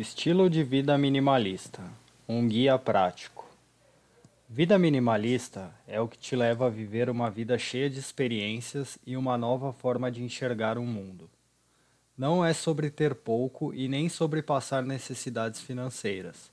Estilo 0.00 0.48
de 0.48 0.64
vida 0.64 0.96
minimalista 0.96 1.82
um 2.26 2.48
guia 2.48 2.78
prático. 2.78 3.46
Vida 4.48 4.78
minimalista 4.78 5.70
é 5.86 6.00
o 6.00 6.08
que 6.08 6.16
te 6.16 6.34
leva 6.34 6.68
a 6.68 6.70
viver 6.70 7.10
uma 7.10 7.28
vida 7.28 7.58
cheia 7.58 7.90
de 7.90 7.98
experiências 7.98 8.98
e 9.06 9.14
uma 9.14 9.36
nova 9.36 9.74
forma 9.74 10.10
de 10.10 10.22
enxergar 10.22 10.78
o 10.78 10.86
mundo. 10.86 11.28
Não 12.16 12.42
é 12.42 12.54
sobre 12.54 12.88
ter 12.88 13.14
pouco 13.14 13.74
e 13.74 13.88
nem 13.88 14.08
sobre 14.08 14.40
passar 14.40 14.82
necessidades 14.82 15.60
financeiras, 15.60 16.50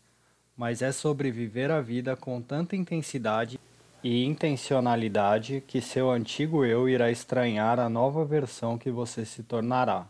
mas 0.57 0.81
é 0.81 0.91
sobre 0.91 1.31
viver 1.31 1.71
a 1.71 1.79
vida 1.79 2.17
com 2.17 2.41
tanta 2.41 2.75
intensidade 2.75 3.57
e 4.03 4.25
intencionalidade 4.25 5.63
que 5.65 5.79
seu 5.79 6.11
antigo 6.11 6.65
eu 6.65 6.89
irá 6.89 7.09
estranhar 7.09 7.79
a 7.79 7.87
nova 7.87 8.25
versão 8.25 8.77
que 8.77 8.91
você 8.91 9.23
se 9.23 9.41
tornará. 9.41 10.05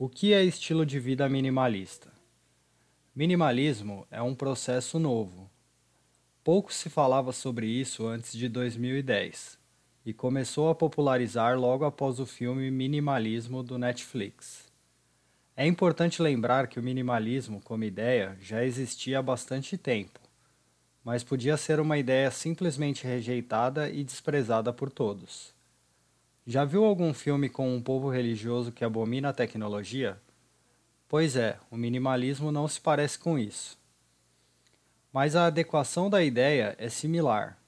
O 0.00 0.08
que 0.08 0.32
é 0.32 0.44
estilo 0.44 0.86
de 0.86 1.00
vida 1.00 1.28
minimalista? 1.28 2.12
Minimalismo 3.12 4.06
é 4.12 4.22
um 4.22 4.32
processo 4.32 4.96
novo. 4.96 5.50
Pouco 6.44 6.72
se 6.72 6.88
falava 6.88 7.32
sobre 7.32 7.66
isso 7.66 8.06
antes 8.06 8.32
de 8.32 8.48
2010 8.48 9.58
e 10.06 10.12
começou 10.12 10.68
a 10.68 10.74
popularizar 10.76 11.58
logo 11.58 11.84
após 11.84 12.20
o 12.20 12.26
filme 12.26 12.70
Minimalismo 12.70 13.60
do 13.60 13.76
Netflix. 13.76 14.70
É 15.56 15.66
importante 15.66 16.22
lembrar 16.22 16.68
que 16.68 16.78
o 16.78 16.82
minimalismo, 16.82 17.60
como 17.60 17.82
ideia, 17.82 18.38
já 18.40 18.64
existia 18.64 19.18
há 19.18 19.22
bastante 19.22 19.76
tempo, 19.76 20.20
mas 21.02 21.24
podia 21.24 21.56
ser 21.56 21.80
uma 21.80 21.98
ideia 21.98 22.30
simplesmente 22.30 23.04
rejeitada 23.04 23.90
e 23.90 24.04
desprezada 24.04 24.72
por 24.72 24.92
todos. 24.92 25.57
Já 26.50 26.64
viu 26.64 26.82
algum 26.82 27.12
filme 27.12 27.46
com 27.50 27.76
um 27.76 27.78
povo 27.78 28.08
religioso 28.08 28.72
que 28.72 28.82
abomina 28.82 29.28
a 29.28 29.34
tecnologia? 29.34 30.18
Pois 31.06 31.36
é, 31.36 31.58
o 31.70 31.76
minimalismo 31.76 32.50
não 32.50 32.66
se 32.66 32.80
parece 32.80 33.18
com 33.18 33.38
isso. 33.38 33.76
Mas 35.12 35.36
a 35.36 35.44
adequação 35.44 36.08
da 36.08 36.24
ideia 36.24 36.74
é 36.78 36.88
similar. 36.88 37.58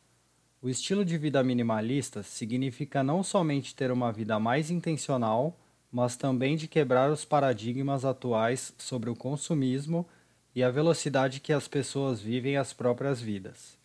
O 0.62 0.68
estilo 0.70 1.04
de 1.04 1.18
vida 1.18 1.44
minimalista 1.44 2.22
significa 2.22 3.02
não 3.02 3.22
somente 3.22 3.74
ter 3.74 3.92
uma 3.92 4.10
vida 4.10 4.40
mais 4.40 4.70
intencional, 4.70 5.54
mas 5.92 6.16
também 6.16 6.56
de 6.56 6.66
quebrar 6.66 7.12
os 7.12 7.22
paradigmas 7.22 8.06
atuais 8.06 8.72
sobre 8.78 9.10
o 9.10 9.14
consumismo 9.14 10.06
e 10.54 10.62
a 10.62 10.70
velocidade 10.70 11.40
que 11.40 11.52
as 11.52 11.68
pessoas 11.68 12.18
vivem 12.22 12.56
as 12.56 12.72
próprias 12.72 13.20
vidas. 13.20 13.79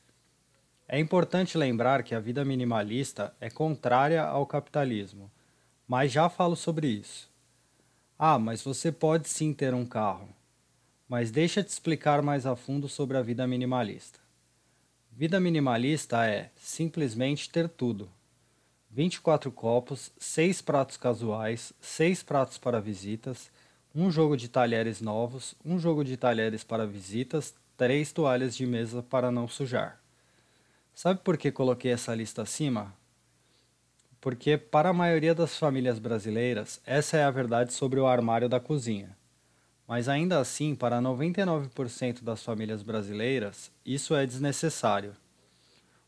É 0.88 1.00
importante 1.00 1.58
lembrar 1.58 2.03
que 2.03 2.14
a 2.14 2.19
vida 2.19 2.45
minimalista 2.45 3.36
é 3.41 3.50
contrária 3.50 4.22
ao 4.22 4.45
capitalismo, 4.45 5.31
mas 5.88 6.11
já 6.11 6.30
falo 6.30 6.55
sobre 6.55 6.88
isso. 6.88 7.27
Ah, 8.19 8.38
mas 8.38 8.61
você 8.61 8.92
pode 8.92 9.27
sim 9.27 9.52
ter 9.52 9.73
um 9.73 9.83
carro. 9.83 10.30
Mas 11.09 11.31
deixa 11.31 11.64
te 11.64 11.69
explicar 11.69 12.22
mais 12.22 12.45
a 12.45 12.55
fundo 12.55 12.88
sobre 12.88 13.17
a 13.17 13.22
vida 13.23 13.47
minimalista. 13.47 14.19
Vida 15.11 15.39
minimalista 15.39 16.23
é 16.27 16.52
simplesmente 16.55 17.49
ter 17.49 17.67
tudo. 17.67 18.08
24 18.92 19.52
copos, 19.52 20.11
6 20.20 20.61
pratos 20.61 20.97
casuais, 20.97 21.73
6 21.81 22.22
pratos 22.22 22.59
para 22.59 22.80
visitas, 22.80 23.49
um 23.94 24.11
jogo 24.11 24.38
de 24.38 24.47
talheres 24.47 25.02
novos, 25.02 25.55
um 25.66 25.80
jogo 25.80 26.03
de 26.03 26.16
talheres 26.16 26.64
para 26.64 26.86
visitas, 26.86 27.55
3 27.75 28.11
toalhas 28.11 28.55
de 28.55 28.67
mesa 28.67 29.02
para 29.02 29.31
não 29.31 29.47
sujar. 29.47 30.05
Sabe 30.96 31.20
por 31.24 31.38
que 31.38 31.52
coloquei 31.52 31.92
essa 31.92 32.16
lista 32.16 32.42
acima? 32.42 32.96
porque 34.26 34.58
para 34.58 34.90
a 34.90 34.94
maioria 34.94 35.36
das 35.36 35.56
famílias 35.56 36.00
brasileiras, 36.00 36.82
essa 36.84 37.16
é 37.16 37.24
a 37.24 37.30
verdade 37.30 37.72
sobre 37.74 38.00
o 38.00 38.08
armário 38.08 38.50
da 38.50 38.60
cozinha. 38.60 39.16
Mas 39.88 40.10
ainda 40.10 40.40
assim, 40.40 40.73
para 40.73 41.00
99% 41.00 42.23
das 42.23 42.44
famílias 42.44 42.82
brasileiras, 42.82 43.70
isso 43.86 44.16
é 44.16 44.26
desnecessário. 44.26 45.14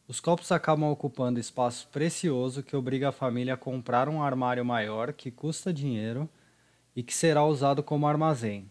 Os 0.08 0.20
copos 0.20 0.52
acabam 0.52 0.90
ocupando 0.90 1.40
espaço 1.40 1.88
precioso 1.90 2.64
que 2.64 2.76
obriga 2.76 3.10
a 3.10 3.12
família 3.12 3.54
a 3.54 3.58
comprar 3.58 4.10
um 4.10 4.24
armário 4.24 4.66
maior 4.66 5.14
que 5.14 5.30
custa 5.30 5.72
dinheiro 5.72 6.28
e 6.96 7.04
que 7.04 7.14
será 7.14 7.46
usado 7.46 7.84
como 7.84 8.08
armazém. 8.08 8.68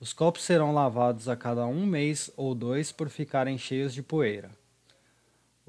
Os 0.00 0.14
copos 0.14 0.42
serão 0.42 0.72
lavados 0.72 1.28
a 1.28 1.36
cada 1.36 1.66
um 1.66 1.84
mês 1.84 2.30
ou 2.34 2.54
dois 2.54 2.90
por 2.90 3.10
ficarem 3.10 3.58
cheios 3.58 3.92
de 3.92 4.02
poeira. 4.02 4.58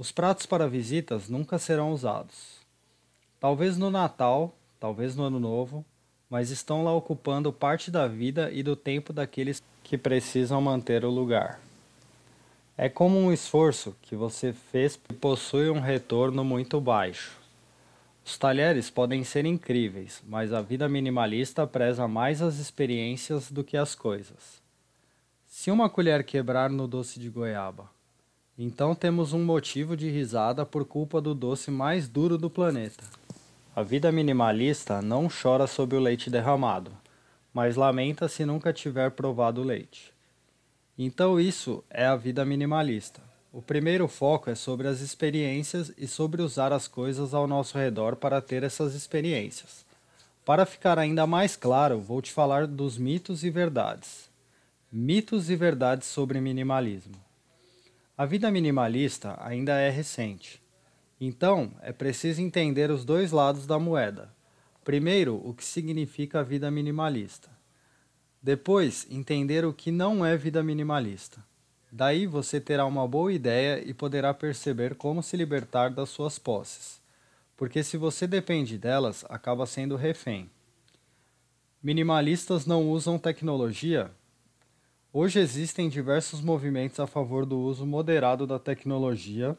Os 0.02 0.12
pratos 0.12 0.48
para 0.48 0.68
visitas 0.68 1.30
nunca 1.30 1.60
serão 1.60 1.92
usados. 1.92 2.58
Talvez 3.40 3.78
no 3.78 3.92
Natal, 3.92 4.52
talvez 4.80 5.16
no 5.16 5.22
Ano 5.22 5.40
Novo, 5.40 5.86
mas 6.28 6.50
estão 6.50 6.84
lá 6.84 6.92
ocupando 6.92 7.54
parte 7.54 7.92
da 7.92 8.08
vida 8.08 8.50
e 8.52 8.64
do 8.64 8.76
tempo 8.76 9.14
daqueles 9.14 9.62
que 9.84 10.00
precisam 10.00 10.60
manter 10.60 11.06
o 11.06 11.12
lugar. 11.12 11.62
É 12.76 12.90
como 12.90 13.16
um 13.16 13.32
esforço 13.32 13.96
que 14.02 14.16
você 14.16 14.54
fez 14.54 15.00
e 15.08 15.14
possui 15.14 15.70
um 15.70 15.80
retorno 15.80 16.44
muito 16.44 16.82
baixo. 16.82 17.38
Os 18.26 18.40
talheres 18.40 18.90
podem 18.90 19.24
ser 19.24 19.46
incríveis, 19.46 20.24
mas 20.28 20.52
a 20.52 20.64
vida 20.64 20.90
minimalista 20.90 21.68
preza 21.68 22.08
mais 22.08 22.42
as 22.42 22.58
experiências 22.58 23.52
do 23.52 23.64
que 23.64 23.78
as 23.78 23.94
coisas. 23.94 24.60
Se 25.46 25.70
uma 25.70 25.88
colher 25.92 26.24
quebrar 26.24 26.72
no 26.72 26.88
doce 26.88 27.20
de 27.20 27.30
goiaba, 27.30 27.88
então 28.64 28.94
temos 28.94 29.34
um 29.34 29.44
motivo 29.44 29.98
de 29.98 30.08
risada 30.08 30.64
por 30.64 30.86
culpa 30.86 31.20
do 31.20 31.34
doce 31.34 31.72
mais 31.72 32.08
duro 32.08 32.38
do 32.38 32.48
planeta. 32.48 33.04
A 33.76 33.82
vida 33.82 34.12
minimalista 34.12 35.02
não 35.02 35.28
chora 35.28 35.66
sob 35.66 35.96
o 35.96 36.00
leite 36.00 36.30
derramado, 36.30 36.92
mas 37.52 37.76
lamenta 37.76 38.28
se 38.28 38.46
nunca 38.46 38.72
tiver 38.72 39.10
provado 39.10 39.62
o 39.62 39.64
leite. 39.64 40.14
Então, 40.96 41.40
isso 41.40 41.84
é 41.90 42.06
a 42.06 42.16
vida 42.16 42.46
minimalista. 42.46 43.20
O 43.52 43.64
primeiro 43.64 44.08
foco 44.08 44.52
é 44.52 44.54
sobre 44.54 44.88
as 44.88 45.02
experiências 45.02 45.92
e 45.98 46.06
sobre 46.06 46.44
usar 46.44 46.72
as 46.72 46.88
coisas 46.88 47.34
ao 47.34 47.48
nosso 47.48 47.80
redor 47.80 48.16
para 48.16 48.40
ter 48.42 48.62
essas 48.62 48.94
experiências. 48.94 49.84
Para 50.46 50.68
ficar 50.68 51.00
ainda 51.00 51.26
mais 51.26 51.56
claro, 51.56 52.00
vou 52.00 52.22
te 52.22 52.32
falar 52.32 52.68
dos 52.68 52.96
mitos 52.96 53.44
e 53.44 53.50
verdades. 53.50 54.30
Mitos 54.92 55.50
e 55.50 55.56
verdades 55.56 56.08
sobre 56.08 56.40
minimalismo. 56.40 57.31
A 58.22 58.26
vida 58.28 58.52
minimalista 58.52 59.36
ainda 59.42 59.80
é 59.80 59.90
recente. 59.90 60.62
Então, 61.20 61.74
é 61.82 61.92
preciso 61.92 62.40
entender 62.40 62.92
os 62.92 63.04
dois 63.04 63.32
lados 63.32 63.66
da 63.66 63.80
moeda. 63.80 64.32
Primeiro, 64.84 65.42
o 65.44 65.56
que 65.56 65.66
significa 65.66 66.42
a 66.42 66.44
vida 66.44 66.70
minimalista. 66.70 67.50
Depois, 68.40 69.08
entender 69.10 69.66
o 69.66 69.74
que 69.74 69.90
não 69.90 70.24
é 70.24 70.38
vida 70.38 70.62
minimalista. 70.62 71.44
Daí 71.92 72.28
você 72.28 72.62
terá 72.62 72.86
uma 72.86 73.08
boa 73.08 73.34
ideia 73.34 73.84
e 73.84 73.92
poderá 73.92 74.36
perceber 74.36 74.94
como 74.94 75.24
se 75.24 75.36
libertar 75.36 75.90
das 75.90 76.10
suas 76.10 76.38
posses. 76.38 77.02
Porque 77.58 77.82
se 77.82 77.98
você 77.98 78.28
depende 78.28 78.78
delas, 78.78 79.26
acaba 79.30 79.66
sendo 79.66 79.96
refém. 79.96 80.48
Minimalistas 81.82 82.68
não 82.68 82.88
usam 82.88 83.18
tecnologia? 83.18 84.12
Hoje 85.14 85.42
existem 85.42 85.90
diversos 85.90 86.40
movimentos 86.40 86.98
a 86.98 87.06
favor 87.06 87.46
do 87.46 87.60
uso 87.60 87.86
moderado 87.86 88.48
da 88.48 88.58
tecnologia 88.58 89.58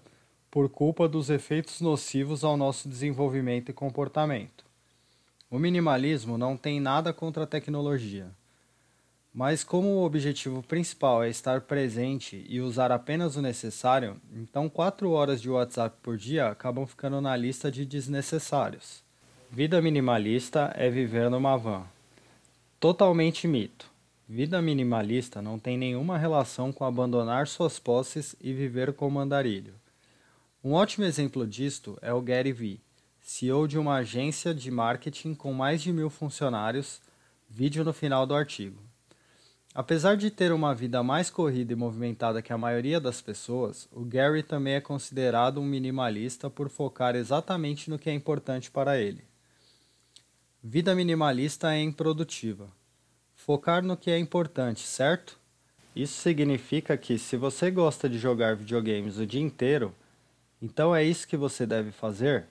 por 0.50 0.70
culpa 0.70 1.06
dos 1.06 1.28
efeitos 1.28 1.78
nocivos 1.82 2.42
ao 2.42 2.56
nosso 2.56 2.88
desenvolvimento 2.88 3.68
e 3.68 3.74
comportamento. 3.74 4.64
O 5.50 5.58
minimalismo 5.58 6.38
não 6.38 6.56
tem 6.56 6.80
nada 6.80 7.12
contra 7.12 7.42
a 7.42 7.46
tecnologia, 7.46 8.30
mas 9.34 9.62
como 9.62 9.88
o 9.88 10.04
objetivo 10.04 10.62
principal 10.62 11.22
é 11.22 11.28
estar 11.28 11.60
presente 11.60 12.46
e 12.48 12.58
usar 12.58 12.90
apenas 12.90 13.36
o 13.36 13.42
necessário, 13.42 14.16
então 14.34 14.70
4 14.70 15.10
horas 15.10 15.42
de 15.42 15.50
WhatsApp 15.50 15.94
por 16.02 16.16
dia 16.16 16.48
acabam 16.48 16.86
ficando 16.86 17.20
na 17.20 17.36
lista 17.36 17.70
de 17.70 17.84
desnecessários. 17.84 19.02
Vida 19.50 19.82
minimalista 19.82 20.72
é 20.74 20.88
viver 20.88 21.28
numa 21.28 21.58
van. 21.58 21.84
Totalmente 22.80 23.46
mito. 23.46 23.91
Vida 24.28 24.62
minimalista 24.62 25.42
não 25.42 25.58
tem 25.58 25.76
nenhuma 25.76 26.16
relação 26.16 26.72
com 26.72 26.84
abandonar 26.84 27.46
suas 27.46 27.78
posses 27.78 28.36
e 28.40 28.52
viver 28.52 28.92
como 28.92 29.18
andarilho. 29.18 29.74
Um 30.62 30.72
ótimo 30.72 31.04
exemplo 31.04 31.46
disto 31.46 31.98
é 32.00 32.12
o 32.12 32.22
Gary 32.22 32.52
Vee, 32.52 32.80
CEO 33.20 33.66
de 33.66 33.78
uma 33.78 33.96
agência 33.96 34.54
de 34.54 34.70
marketing 34.70 35.34
com 35.34 35.52
mais 35.52 35.82
de 35.82 35.92
mil 35.92 36.08
funcionários, 36.08 37.00
vídeo 37.48 37.84
no 37.84 37.92
final 37.92 38.26
do 38.26 38.34
artigo. 38.34 38.80
Apesar 39.74 40.16
de 40.16 40.30
ter 40.30 40.52
uma 40.52 40.74
vida 40.74 41.02
mais 41.02 41.30
corrida 41.30 41.72
e 41.72 41.76
movimentada 41.76 42.42
que 42.42 42.52
a 42.52 42.58
maioria 42.58 43.00
das 43.00 43.22
pessoas, 43.22 43.88
o 43.90 44.04
Gary 44.04 44.42
também 44.42 44.74
é 44.74 44.80
considerado 44.80 45.60
um 45.60 45.64
minimalista 45.64 46.48
por 46.50 46.68
focar 46.68 47.16
exatamente 47.16 47.88
no 47.88 47.98
que 47.98 48.10
é 48.10 48.12
importante 48.12 48.70
para 48.70 48.98
ele. 48.98 49.24
Vida 50.62 50.94
minimalista 50.94 51.74
é 51.74 51.80
improdutiva. 51.80 52.68
Focar 53.44 53.82
no 53.82 53.96
que 53.96 54.08
é 54.08 54.16
importante, 54.20 54.86
certo? 54.86 55.36
Isso 55.96 56.20
significa 56.20 56.96
que, 56.96 57.18
se 57.18 57.36
você 57.36 57.72
gosta 57.72 58.08
de 58.08 58.16
jogar 58.16 58.54
videogames 58.54 59.18
o 59.18 59.26
dia 59.26 59.40
inteiro, 59.40 59.92
então 60.62 60.94
é 60.94 61.02
isso 61.02 61.26
que 61.26 61.36
você 61.36 61.66
deve 61.66 61.90
fazer? 61.90 62.46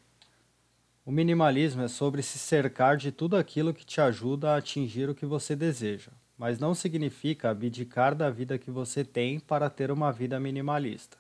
O 1.06 1.10
minimalismo 1.12 1.82
é 1.82 1.88
sobre 1.88 2.22
se 2.22 2.38
cercar 2.38 2.98
de 2.98 3.10
tudo 3.10 3.38
aquilo 3.38 3.74
que 3.74 3.86
te 3.86 4.02
ajuda 4.02 4.52
a 4.52 4.58
atingir 4.58 5.10
o 5.10 5.16
que 5.16 5.26
você 5.26 5.56
deseja, 5.56 6.12
mas 6.38 6.60
não 6.60 6.76
significa 6.76 7.52
abdicar 7.52 8.14
da 8.14 8.30
vida 8.30 8.58
que 8.58 8.70
você 8.70 9.06
tem 9.06 9.40
para 9.40 9.70
ter 9.70 9.92
uma 9.92 10.12
vida 10.12 10.38
minimalista. 10.42 11.16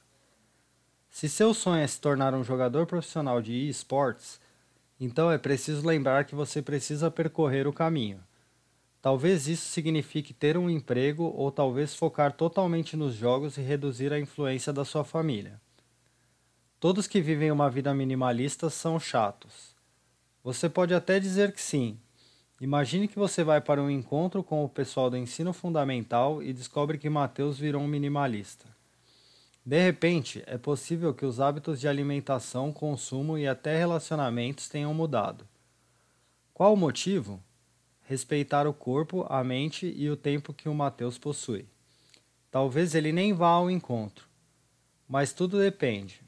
Se 1.10 1.30
seu 1.30 1.54
sonho 1.54 1.82
é 1.82 1.88
se 1.88 2.02
tornar 2.02 2.34
um 2.34 2.44
jogador 2.44 2.86
profissional 2.86 3.42
de 3.42 3.70
esportes, 3.70 4.38
então 5.00 5.32
é 5.32 5.38
preciso 5.38 5.88
lembrar 5.88 6.26
que 6.26 6.36
você 6.36 6.62
precisa 6.62 7.10
percorrer 7.10 7.68
o 7.68 7.74
caminho. 7.74 8.22
Talvez 9.01 9.48
isso 9.48 9.68
signifique 9.68 10.33
ter 10.33 10.57
um 10.57 10.69
emprego 10.69 11.24
ou 11.24 11.51
talvez 11.51 11.95
focar 11.95 12.33
totalmente 12.33 12.95
nos 12.95 13.15
jogos 13.15 13.57
e 13.57 13.62
reduzir 13.62 14.13
a 14.13 14.19
influência 14.19 14.71
da 14.71 14.86
sua 14.86 15.03
família. 15.03 15.59
Todos 16.80 17.07
que 17.07 17.19
vivem 17.19 17.51
uma 17.51 17.69
vida 17.69 17.94
minimalista 17.94 18.69
são 18.69 19.00
chatos. 19.00 19.75
Você 20.44 20.69
pode 20.69 20.94
até 20.94 21.19
dizer 21.19 21.51
que 21.51 21.62
sim. 21.62 21.98
Imagine 22.59 23.07
que 23.07 23.18
você 23.18 23.44
vai 23.44 23.59
para 23.59 23.81
um 23.81 23.89
encontro 23.89 24.44
com 24.44 24.63
o 24.63 24.69
pessoal 24.69 25.09
do 25.09 25.18
ensino 25.18 25.51
fundamental 25.51 26.44
e 26.44 26.53
descobre 26.53 27.00
que 27.00 27.09
Mateus 27.09 27.57
virou 27.57 27.81
um 27.81 27.88
minimalista. 27.88 28.65
De 29.65 29.80
repente, 29.80 30.44
é 30.45 30.57
possível 30.57 31.13
que 31.13 31.25
os 31.25 31.39
hábitos 31.39 31.80
de 31.80 31.88
alimentação, 31.88 32.71
consumo 32.71 33.38
e 33.38 33.48
até 33.48 33.77
relacionamentos 33.77 34.68
tenham 34.68 34.94
mudado. 34.94 35.48
Qual 36.53 36.74
o 36.74 36.77
motivo? 36.77 37.42
Respeitar 38.12 38.68
o 38.68 38.74
corpo, 38.74 39.25
a 39.30 39.42
mente 39.44 39.94
e 39.96 40.10
o 40.10 40.18
tempo 40.18 40.54
que 40.54 40.68
o 40.68 40.74
Mateus 40.74 41.18
possui. 41.18 41.66
Talvez 42.52 42.94
ele 42.94 43.13
nem 43.13 43.31
vá 43.31 43.52
ao 43.52 43.72
encontro, 43.72 44.25
mas 45.08 45.31
tudo 45.31 45.58
depende. 45.58 46.22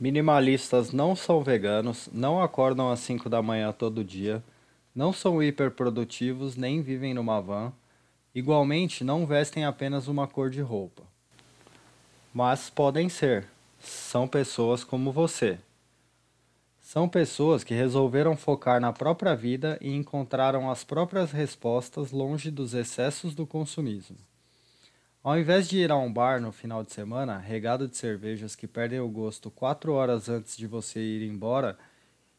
Minimalistas 0.00 0.90
não 0.90 1.14
são 1.14 1.42
veganos, 1.42 2.08
não 2.12 2.42
acordam 2.42 2.90
às 2.90 3.00
5 3.00 3.28
da 3.28 3.42
manhã 3.42 3.72
todo 3.72 4.02
dia, 4.02 4.42
não 4.94 5.12
são 5.12 5.42
hiperprodutivos 5.42 6.56
nem 6.56 6.80
vivem 6.80 7.12
numa 7.12 7.40
van, 7.40 7.72
igualmente 8.34 9.04
não 9.04 9.26
vestem 9.26 9.66
apenas 9.66 10.08
uma 10.08 10.26
cor 10.26 10.48
de 10.48 10.62
roupa 10.62 11.02
mas 12.38 12.70
podem 12.70 13.08
ser. 13.08 13.48
São 13.80 14.28
pessoas 14.28 14.84
como 14.84 15.10
você. 15.10 15.58
São 16.90 17.06
pessoas 17.06 17.62
que 17.62 17.74
resolveram 17.74 18.34
focar 18.34 18.80
na 18.80 18.94
própria 18.94 19.36
vida 19.36 19.76
e 19.78 19.94
encontraram 19.94 20.70
as 20.70 20.84
próprias 20.84 21.30
respostas 21.30 22.12
longe 22.12 22.50
dos 22.50 22.72
excessos 22.72 23.34
do 23.34 23.46
consumismo. 23.46 24.16
Ao 25.22 25.38
invés 25.38 25.68
de 25.68 25.76
ir 25.80 25.92
a 25.92 25.98
um 25.98 26.10
bar 26.10 26.40
no 26.40 26.50
final 26.50 26.82
de 26.82 26.90
semana, 26.90 27.36
regado 27.36 27.86
de 27.86 27.94
cervejas 27.94 28.56
que 28.56 28.66
perdem 28.66 29.00
o 29.00 29.08
gosto 29.10 29.50
quatro 29.50 29.92
horas 29.92 30.30
antes 30.30 30.56
de 30.56 30.66
você 30.66 30.98
ir 30.98 31.28
embora 31.28 31.76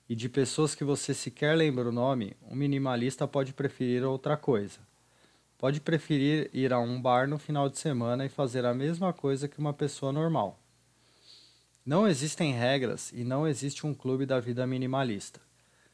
e 0.10 0.16
de 0.16 0.28
pessoas 0.28 0.74
que 0.74 0.84
você 0.84 1.14
sequer 1.14 1.56
lembra 1.56 1.88
o 1.88 1.92
nome, 1.92 2.36
um 2.50 2.56
minimalista 2.56 3.28
pode 3.28 3.54
preferir 3.54 4.04
outra 4.04 4.36
coisa 4.36 4.80
pode 5.60 5.80
preferir 5.80 6.50
ir 6.54 6.74
a 6.74 6.80
um 6.80 7.00
bar 7.00 7.28
no 7.28 7.38
final 7.38 7.70
de 7.70 7.78
semana 7.78 8.26
e 8.26 8.30
fazer 8.30 8.66
a 8.66 8.74
mesma 8.74 9.14
coisa 9.14 9.48
que 9.48 9.60
uma 9.60 9.74
pessoa 9.74 10.12
normal. 10.12 10.58
Não 11.90 12.08
existem 12.08 12.54
regras 12.54 13.12
e 13.12 13.24
não 13.24 13.48
existe 13.48 13.88
um 13.88 13.96
clube 13.96 14.24
da 14.24 14.40
vida 14.40 14.68
minimalista. 14.68 15.42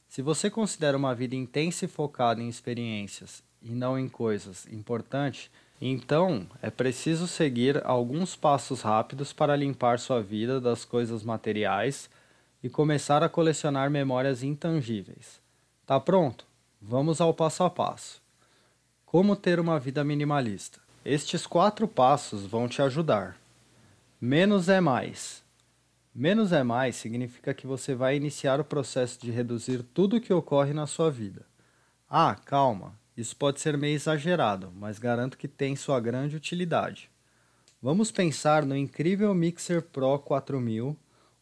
Se 0.09 0.21
você 0.21 0.50
considera 0.50 0.97
uma 0.97 1.15
vida 1.15 1.38
intensa 1.38 1.86
e 1.86 1.88
focada 1.88 2.42
em 2.42 2.50
experiências 2.50 3.42
e 3.62 3.69
não 3.69 3.97
em 3.97 4.09
coisas 4.09 4.68
importantes, 4.68 5.50
então 5.80 6.47
é 6.62 6.69
preciso 6.69 7.30
seguir 7.30 7.81
alguns 7.86 8.36
passos 8.36 8.81
rápidos 8.81 9.31
para 9.31 9.56
limpar 9.56 9.97
sua 9.97 10.21
vida 10.21 10.59
das 10.59 10.83
coisas 10.83 11.24
materiais 11.24 12.09
e 12.62 12.68
começar 12.68 13.24
a 13.24 13.30
colecionar 13.30 13.89
memórias 13.89 14.44
intangíveis. 14.44 15.39
Tá 15.86 15.97
pronto? 15.97 16.45
Vamos 16.81 17.21
ao 17.21 17.33
passo 17.33 17.63
a 17.63 17.69
passo. 17.69 18.21
Como 19.06 19.33
ter 19.33 19.62
uma 19.62 19.80
vida 19.80 20.03
minimalista? 20.03 20.77
Estes 21.06 21.47
quatro 21.47 21.88
passos 21.88 22.45
vão 22.45 22.68
te 22.68 22.81
ajudar. 22.81 23.38
Menos 24.19 24.68
é 24.68 24.81
mais. 24.81 25.44
Menos 26.17 26.53
é 26.53 26.63
mais 26.63 26.95
significa 26.95 27.53
que 27.53 27.67
você 27.67 27.94
vai 27.94 28.15
iniciar 28.15 28.62
o 28.62 28.63
processo 28.63 29.19
de 29.19 29.31
reduzir 29.31 29.83
tudo 29.83 30.15
o 30.15 30.21
que 30.21 30.33
ocorre 30.33 30.71
na 30.71 30.88
sua 30.88 31.12
vida. 31.12 31.45
Ah, 32.09 32.33
calma, 32.45 32.97
isso 33.17 33.35
pode 33.35 33.59
ser 33.59 33.77
meio 33.77 33.95
exagerado, 33.95 34.71
mas 34.77 34.97
garanto 34.97 35.38
que 35.38 35.45
tem 35.45 35.75
sua 35.75 36.00
grande 36.00 36.38
utilidade. 36.38 37.12
Vamos 37.81 38.13
pensar 38.13 38.65
no 38.65 38.77
incrível 38.77 39.35
Mixer 39.35 39.81
Pro 39.81 40.17
4000, 40.19 40.95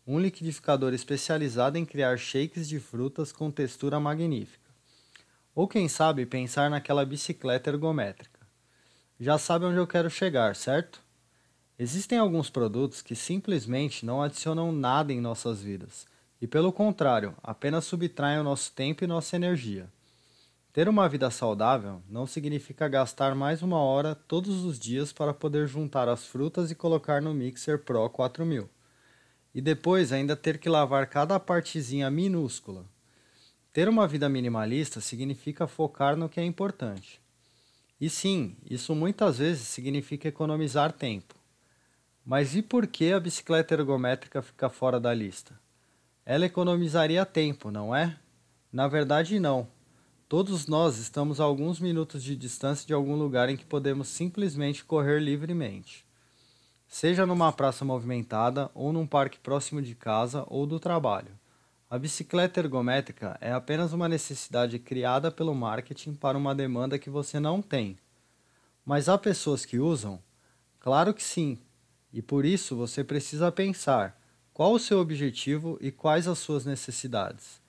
um 0.08 0.20
liquidificador 0.20 0.92
especializado 0.92 1.78
em 1.78 1.86
criar 1.86 2.18
shakes 2.18 2.68
de 2.68 2.80
frutas 2.80 3.32
com 3.32 3.52
textura 3.52 4.00
magnífica. 4.00 4.72
Ou 5.54 5.68
quem 5.68 5.88
sabe 5.88 6.26
pensar 6.26 6.72
naquela 6.72 7.06
bicicleta 7.06 7.70
ergométrica. 7.70 8.40
Já 9.20 9.38
sabe 9.38 9.66
onde 9.66 9.78
eu 9.78 9.86
quero 9.86 10.10
chegar, 10.10 10.56
certo? 10.56 11.03
Existem 11.78 12.20
alguns 12.20 12.52
produtos 12.52 13.02
que 13.02 13.16
simplesmente 13.16 14.06
não 14.06 14.22
adicionam 14.22 14.72
nada 14.72 15.12
em 15.12 15.20
nossas 15.20 15.62
vidas 15.62 16.06
e, 16.40 16.46
pelo 16.46 16.72
contrário, 16.72 17.36
apenas 17.42 17.86
subtraem 17.86 18.40
o 18.40 18.44
nosso 18.44 18.72
tempo 18.74 19.04
e 19.04 19.08
nossa 19.08 19.36
energia. 19.36 19.90
Ter 20.72 20.88
uma 20.88 21.10
vida 21.10 21.32
saudável 21.32 22.02
não 22.08 22.28
significa 22.28 22.88
gastar 22.88 23.34
mais 23.34 23.62
uma 23.62 23.78
hora 23.78 24.14
todos 24.14 24.64
os 24.64 24.78
dias 24.78 25.12
para 25.12 25.34
poder 25.34 25.68
juntar 25.68 26.08
as 26.08 26.26
frutas 26.26 26.70
e 26.70 26.76
colocar 26.76 27.22
no 27.22 27.34
Mixer 27.34 27.80
Pro 27.80 28.10
4000. 28.10 28.70
E 29.54 29.62
depois 29.62 30.12
ainda 30.12 30.36
ter 30.36 30.58
que 30.58 30.70
lavar 30.70 31.08
cada 31.08 31.40
partezinha 31.40 32.10
minúscula. 32.10 32.86
Ter 33.72 33.90
uma 33.90 34.08
vida 34.08 34.30
minimalista 34.30 35.02
significa 35.02 35.66
focar 35.66 36.16
no 36.16 36.30
que 36.30 36.40
é 36.40 36.44
importante. 36.44 37.20
E 38.02 38.10
sim, 38.10 38.58
isso 38.70 38.94
muitas 38.94 39.40
vezes 39.40 39.68
significa 39.68 40.28
economizar 40.28 40.92
tempo. 40.92 41.43
Mas 42.26 42.56
e 42.56 42.62
por 42.62 42.88
que 42.88 43.12
a 43.12 43.20
bicicleta 43.20 43.74
ergométrica 43.74 44.42
fica 44.42 44.70
fora 44.70 45.00
da 45.00 45.14
lista? 45.14 45.60
Ela 46.26 46.46
economizaria 46.46 47.26
tempo, 47.26 47.70
não 47.70 47.94
é? 47.94 48.18
Na 48.72 48.88
verdade, 48.88 49.40
não. 49.40 49.68
Todos 50.30 50.66
nós 50.66 50.98
estamos 50.98 51.42
a 51.42 51.44
alguns 51.44 51.82
minutos 51.82 52.24
de 52.24 52.36
distância 52.36 52.88
de 52.88 52.94
algum 52.94 53.16
lugar 53.16 53.50
em 53.50 53.58
que 53.58 53.66
podemos 53.66 54.08
simplesmente 54.08 54.86
correr 54.86 55.20
livremente. 55.20 56.06
Seja 56.88 57.26
numa 57.26 57.52
praça 57.52 57.84
movimentada, 57.84 58.72
ou 58.74 58.94
num 58.94 59.06
parque 59.06 59.38
próximo 59.38 59.82
de 59.82 59.94
casa 59.94 60.46
ou 60.48 60.66
do 60.66 60.80
trabalho. 60.80 61.38
A 61.90 62.00
bicicleta 62.00 62.60
ergométrica 62.60 63.38
é 63.42 63.52
apenas 63.52 63.94
uma 63.94 64.08
necessidade 64.08 64.80
criada 64.80 65.30
pelo 65.30 65.54
marketing 65.54 66.14
para 66.14 66.38
uma 66.38 66.56
demanda 66.56 66.98
que 66.98 67.10
você 67.10 67.40
não 67.40 67.62
tem. 67.62 67.98
Mas 68.86 69.10
há 69.10 69.18
pessoas 69.18 69.66
que 69.66 69.78
usam? 69.78 70.20
Claro 70.80 71.14
que 71.14 71.22
sim. 71.22 71.60
E 72.14 72.22
por 72.22 72.46
isso 72.46 72.76
você 72.76 73.04
precisa 73.04 73.52
pensar 73.52 74.18
qual 74.54 74.74
o 74.74 74.80
seu 74.80 75.00
objetivo 75.00 75.80
e 75.82 75.92
quais 75.92 76.28
as 76.28 76.38
suas 76.38 76.64
necessidades. 76.64 77.60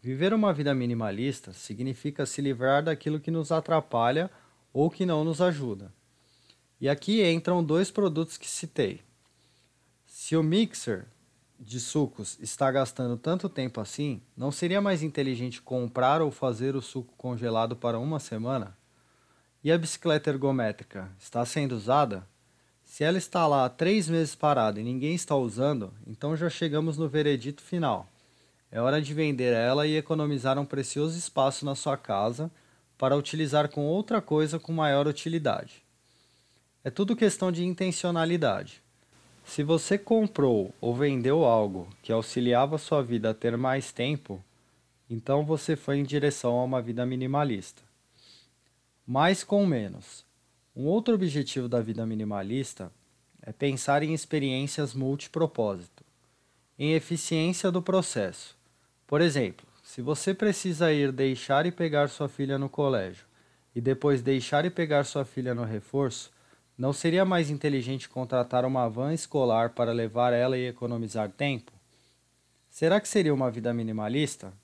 Viver 0.00 0.32
uma 0.32 0.52
vida 0.52 0.72
minimalista 0.74 1.52
significa 1.52 2.24
se 2.24 2.40
livrar 2.40 2.84
daquilo 2.84 3.20
que 3.20 3.30
nos 3.30 3.50
atrapalha 3.50 4.30
ou 4.72 4.88
que 4.88 5.04
não 5.04 5.24
nos 5.24 5.40
ajuda. 5.40 5.92
E 6.80 6.88
aqui 6.88 7.24
entram 7.24 7.62
dois 7.62 7.90
produtos 7.90 8.36
que 8.36 8.48
citei. 8.48 9.00
Se 10.06 10.36
o 10.36 10.42
mixer 10.42 11.06
de 11.58 11.78
sucos 11.78 12.38
está 12.40 12.70
gastando 12.70 13.16
tanto 13.16 13.48
tempo 13.48 13.80
assim, 13.80 14.20
não 14.36 14.50
seria 14.50 14.80
mais 14.80 15.02
inteligente 15.02 15.62
comprar 15.62 16.20
ou 16.20 16.30
fazer 16.30 16.74
o 16.74 16.82
suco 16.82 17.14
congelado 17.16 17.76
para 17.76 17.98
uma 17.98 18.18
semana? 18.18 18.76
E 19.62 19.70
a 19.70 19.78
bicicleta 19.78 20.30
ergométrica 20.30 21.10
está 21.18 21.44
sendo 21.44 21.76
usada? 21.76 22.26
Se 22.92 23.04
ela 23.04 23.16
está 23.16 23.46
lá 23.46 23.64
há 23.64 23.70
três 23.70 24.06
meses 24.06 24.34
parada 24.34 24.78
e 24.78 24.84
ninguém 24.84 25.14
está 25.14 25.34
usando, 25.34 25.94
então 26.06 26.36
já 26.36 26.50
chegamos 26.50 26.98
no 26.98 27.08
veredito 27.08 27.62
final. 27.62 28.06
É 28.70 28.82
hora 28.82 29.00
de 29.00 29.14
vender 29.14 29.54
ela 29.54 29.86
e 29.86 29.96
economizar 29.96 30.58
um 30.58 30.66
precioso 30.66 31.18
espaço 31.18 31.64
na 31.64 31.74
sua 31.74 31.96
casa 31.96 32.50
para 32.98 33.16
utilizar 33.16 33.70
com 33.70 33.86
outra 33.86 34.20
coisa 34.20 34.58
com 34.58 34.74
maior 34.74 35.06
utilidade. 35.06 35.82
É 36.84 36.90
tudo 36.90 37.16
questão 37.16 37.50
de 37.50 37.64
intencionalidade. 37.64 38.82
Se 39.42 39.62
você 39.62 39.96
comprou 39.96 40.74
ou 40.78 40.94
vendeu 40.94 41.46
algo 41.46 41.88
que 42.02 42.12
auxiliava 42.12 42.76
sua 42.76 43.02
vida 43.02 43.30
a 43.30 43.34
ter 43.34 43.56
mais 43.56 43.90
tempo, 43.90 44.44
então 45.08 45.46
você 45.46 45.76
foi 45.76 45.96
em 45.96 46.04
direção 46.04 46.58
a 46.58 46.64
uma 46.64 46.82
vida 46.82 47.06
minimalista. 47.06 47.80
Mais 49.06 49.42
com 49.42 49.64
menos. 49.64 50.30
Um 50.74 50.86
outro 50.86 51.14
objetivo 51.14 51.68
da 51.68 51.82
vida 51.82 52.06
minimalista 52.06 52.90
é 53.42 53.52
pensar 53.52 54.02
em 54.02 54.14
experiências 54.14 54.94
multipropósito, 54.94 56.02
em 56.78 56.94
eficiência 56.94 57.70
do 57.70 57.82
processo. 57.82 58.56
Por 59.06 59.20
exemplo, 59.20 59.66
se 59.82 60.00
você 60.00 60.32
precisa 60.32 60.90
ir 60.90 61.12
deixar 61.12 61.66
e 61.66 61.72
pegar 61.72 62.08
sua 62.08 62.26
filha 62.26 62.58
no 62.58 62.70
colégio 62.70 63.26
e 63.74 63.80
depois 63.82 64.22
deixar 64.22 64.64
e 64.64 64.70
pegar 64.70 65.04
sua 65.04 65.26
filha 65.26 65.54
no 65.54 65.64
reforço, 65.64 66.32
não 66.78 66.94
seria 66.94 67.24
mais 67.24 67.50
inteligente 67.50 68.08
contratar 68.08 68.64
uma 68.64 68.88
van 68.88 69.12
escolar 69.12 69.70
para 69.70 69.92
levar 69.92 70.32
ela 70.32 70.56
e 70.56 70.68
economizar 70.68 71.30
tempo? 71.30 71.70
Será 72.70 72.98
que 72.98 73.08
seria 73.08 73.34
uma 73.34 73.50
vida 73.50 73.74
minimalista? 73.74 74.54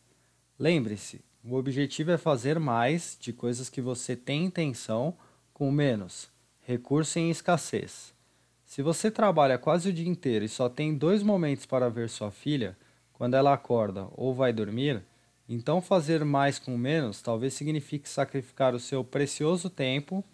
Lembre-se, 0.59 1.21
o 1.45 1.55
objetivo 1.55 2.13
é 2.13 2.17
fazer 2.17 2.59
mais 2.59 3.15
de 3.21 3.35
coisas 3.35 3.69
que 3.69 3.83
você 3.83 4.17
tem 4.17 4.47
intenção 4.47 5.15
com 5.59 5.73
menos, 5.73 6.31
recurso 6.61 7.19
em 7.19 7.31
escassez. 7.31 8.15
Se 8.65 8.81
você 8.81 9.11
trabalha 9.11 9.59
quase 9.59 9.89
o 9.89 9.93
dia 9.93 10.09
inteiro 10.09 10.45
e 10.45 10.49
só 10.49 10.69
tem 10.69 10.95
dois 10.95 11.21
momentos 11.21 11.67
para 11.67 11.91
ver 11.91 12.09
sua 12.09 12.31
filha, 12.31 12.79
quando 13.13 13.35
ela 13.35 13.53
acorda 13.53 14.07
ou 14.13 14.33
vai 14.33 14.53
dormir, 14.53 15.03
então 15.49 15.83
fazer 15.83 16.25
mais 16.25 16.61
com 16.61 16.79
menos 16.79 17.21
talvez 17.21 17.55
signifique 17.55 18.09
sacrificar 18.09 18.73
o 18.73 18.79
seu 18.79 19.03
precioso 19.03 19.69
tempo 19.69 20.25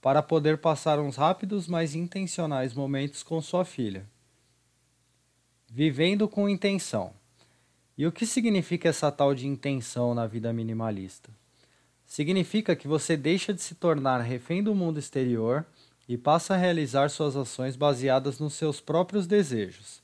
para 0.00 0.22
poder 0.22 0.58
passar 0.58 1.00
uns 1.00 1.16
rápidos, 1.16 1.66
mas 1.66 1.96
intencionais 1.96 2.72
momentos 2.72 3.24
com 3.24 3.42
sua 3.42 3.64
filha. 3.64 4.06
Vivendo 5.68 6.28
com 6.28 6.48
intenção. 6.48 7.12
E 7.96 8.06
o 8.06 8.12
que 8.12 8.24
significa 8.24 8.88
essa 8.88 9.10
tal 9.10 9.34
de 9.34 9.48
intenção 9.48 10.14
na 10.14 10.24
vida 10.24 10.52
minimalista? 10.52 11.32
Significa 12.08 12.74
que 12.74 12.88
você 12.88 13.18
deixa 13.18 13.52
de 13.52 13.60
se 13.60 13.74
tornar 13.74 14.22
refém 14.22 14.62
do 14.62 14.74
mundo 14.74 14.98
exterior 14.98 15.66
e 16.08 16.16
passa 16.16 16.54
a 16.54 16.56
realizar 16.56 17.10
suas 17.10 17.36
ações 17.36 17.76
baseadas 17.76 18.38
nos 18.38 18.54
seus 18.54 18.80
próprios 18.80 19.26
desejos. 19.26 20.02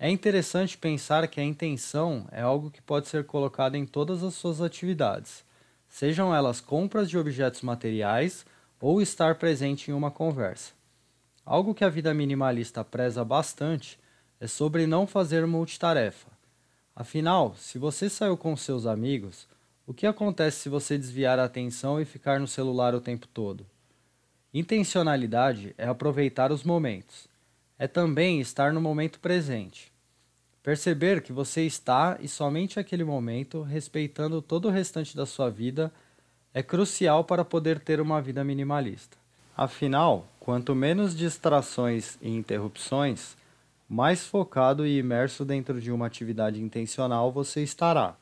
É 0.00 0.10
interessante 0.10 0.76
pensar 0.76 1.28
que 1.28 1.40
a 1.40 1.44
intenção 1.44 2.26
é 2.32 2.42
algo 2.42 2.72
que 2.72 2.82
pode 2.82 3.06
ser 3.06 3.24
colocado 3.24 3.76
em 3.76 3.86
todas 3.86 4.24
as 4.24 4.34
suas 4.34 4.60
atividades, 4.60 5.44
sejam 5.88 6.34
elas 6.34 6.60
compras 6.60 7.08
de 7.08 7.16
objetos 7.16 7.62
materiais 7.62 8.44
ou 8.80 9.00
estar 9.00 9.36
presente 9.36 9.92
em 9.92 9.94
uma 9.94 10.10
conversa. 10.10 10.72
Algo 11.46 11.72
que 11.72 11.84
a 11.84 11.88
vida 11.88 12.12
minimalista 12.12 12.84
preza 12.84 13.24
bastante 13.24 13.96
é 14.40 14.48
sobre 14.48 14.88
não 14.88 15.06
fazer 15.06 15.46
multitarefa. 15.46 16.28
Afinal, 16.96 17.54
se 17.56 17.78
você 17.78 18.10
saiu 18.10 18.36
com 18.36 18.56
seus 18.56 18.86
amigos, 18.86 19.46
o 19.88 19.94
que 19.94 20.06
acontece 20.06 20.58
se 20.58 20.68
você 20.68 20.98
desviar 20.98 21.38
a 21.38 21.44
atenção 21.44 21.98
e 21.98 22.04
ficar 22.04 22.38
no 22.38 22.46
celular 22.46 22.94
o 22.94 23.00
tempo 23.00 23.26
todo? 23.26 23.64
Intencionalidade 24.52 25.74
é 25.78 25.88
aproveitar 25.88 26.52
os 26.52 26.62
momentos. 26.62 27.26
É 27.78 27.88
também 27.88 28.38
estar 28.38 28.70
no 28.70 28.82
momento 28.82 29.18
presente. 29.18 29.90
Perceber 30.62 31.22
que 31.22 31.32
você 31.32 31.62
está 31.62 32.18
e 32.20 32.28
somente 32.28 32.78
aquele 32.78 33.02
momento, 33.02 33.62
respeitando 33.62 34.42
todo 34.42 34.68
o 34.68 34.70
restante 34.70 35.16
da 35.16 35.24
sua 35.24 35.48
vida, 35.48 35.90
é 36.52 36.62
crucial 36.62 37.24
para 37.24 37.42
poder 37.42 37.80
ter 37.80 37.98
uma 37.98 38.20
vida 38.20 38.44
minimalista. 38.44 39.16
Afinal, 39.56 40.28
quanto 40.38 40.74
menos 40.74 41.16
distrações 41.16 42.18
e 42.20 42.28
interrupções, 42.28 43.38
mais 43.88 44.26
focado 44.26 44.86
e 44.86 44.98
imerso 44.98 45.46
dentro 45.46 45.80
de 45.80 45.90
uma 45.90 46.04
atividade 46.04 46.60
intencional 46.60 47.32
você 47.32 47.62
estará. 47.62 48.18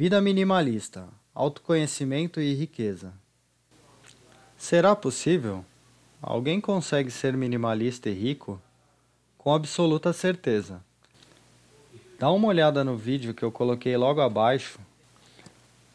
Vida 0.00 0.20
minimalista, 0.20 1.08
autoconhecimento 1.34 2.40
e 2.40 2.54
riqueza. 2.54 3.12
Será 4.56 4.94
possível? 4.94 5.64
Alguém 6.22 6.60
consegue 6.60 7.10
ser 7.10 7.36
minimalista 7.36 8.08
e 8.08 8.12
rico? 8.12 8.62
Com 9.36 9.52
absoluta 9.52 10.12
certeza. 10.12 10.80
Dá 12.16 12.30
uma 12.30 12.46
olhada 12.46 12.84
no 12.84 12.96
vídeo 12.96 13.34
que 13.34 13.42
eu 13.42 13.50
coloquei 13.50 13.96
logo 13.96 14.20
abaixo. 14.20 14.78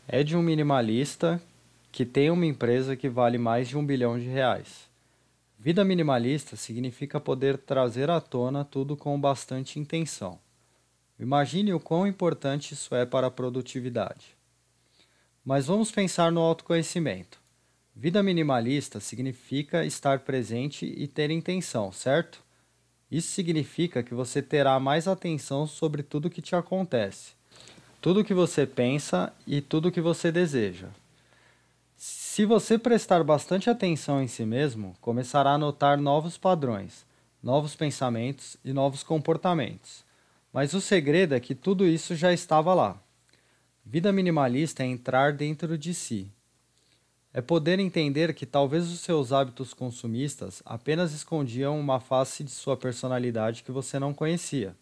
É 0.05 0.22
de 0.22 0.36
um 0.36 0.41
minimalista 0.41 1.41
que 1.89 2.05
tem 2.05 2.29
uma 2.29 2.45
empresa 2.45 2.98
que 2.98 3.07
vale 3.07 3.38
mais 3.38 3.69
de 3.69 3.77
um 3.77 3.86
bilhão 3.86 4.19
de 4.19 4.25
reais. 4.25 4.89
Vida 5.57 5.86
minimalista 5.86 6.57
significa 6.57 7.22
poder 7.22 7.57
trazer 7.57 8.10
à 8.10 8.19
tona 8.19 8.65
tudo 8.65 8.98
com 8.98 9.17
bastante 9.17 9.79
intenção. 9.79 10.42
Imagine 11.23 11.73
o 11.73 11.79
quão 11.79 12.05
importante 12.05 12.73
isso 12.73 12.93
é 12.93 13.05
para 13.05 13.27
a 13.27 13.31
produtividade. 13.31 14.35
Mas 15.45 15.67
vamos 15.67 15.89
pensar 15.89 16.29
no 16.33 16.41
autoconhecimento. 16.41 17.39
Vida 17.95 18.21
minimalista 18.21 18.99
significa 18.99 19.85
estar 19.85 20.19
presente 20.19 20.85
e 20.85 21.07
ter 21.07 21.31
intenção, 21.31 21.93
certo? 21.93 22.43
Isso 23.09 23.31
significa 23.31 24.03
que 24.03 24.13
você 24.13 24.41
terá 24.41 24.77
mais 24.81 25.07
atenção 25.07 25.65
sobre 25.65 26.03
tudo 26.03 26.29
que 26.29 26.41
te 26.41 26.57
acontece, 26.57 27.31
tudo 28.01 28.25
que 28.25 28.33
você 28.33 28.67
pensa 28.67 29.31
e 29.47 29.61
tudo 29.61 29.93
que 29.93 30.01
você 30.01 30.29
deseja. 30.29 30.89
Se 31.95 32.43
você 32.43 32.77
prestar 32.77 33.23
bastante 33.23 33.69
atenção 33.69 34.21
em 34.21 34.27
si 34.27 34.45
mesmo, 34.45 34.93
começará 34.99 35.51
a 35.51 35.57
notar 35.57 35.97
novos 35.97 36.37
padrões, 36.37 37.05
novos 37.41 37.77
pensamentos 37.77 38.57
e 38.65 38.73
novos 38.73 39.03
comportamentos. 39.03 40.02
Mas 40.53 40.75
o 40.75 40.79
segredo 40.79 41.33
é 41.33 41.39
que 41.39 41.55
tudo 41.55 41.88
isso 41.88 42.15
já 42.15 42.31
estava 42.31 42.75
lá. 42.75 43.01
Vida 43.83 44.13
minimalista 44.13 44.83
é 44.83 44.86
entrar 44.86 45.33
dentro 45.33 45.75
de 45.79 45.95
si. 45.95 46.31
É 47.33 47.41
poder 47.41 47.79
entender 47.79 48.36
que 48.36 48.45
talvez 48.45 48.91
os 48.91 49.00
seus 49.00 49.33
hábitos 49.33 49.74
consumistas 49.74 50.62
apenas 50.63 51.12
escondiam 51.12 51.79
uma 51.79 52.00
face 52.00 52.43
de 52.43 52.51
sua 52.51 52.77
personalidade 52.77 53.63
que 53.63 53.72
você 53.72 53.98
não 53.98 54.13
conhecia. 54.13 54.75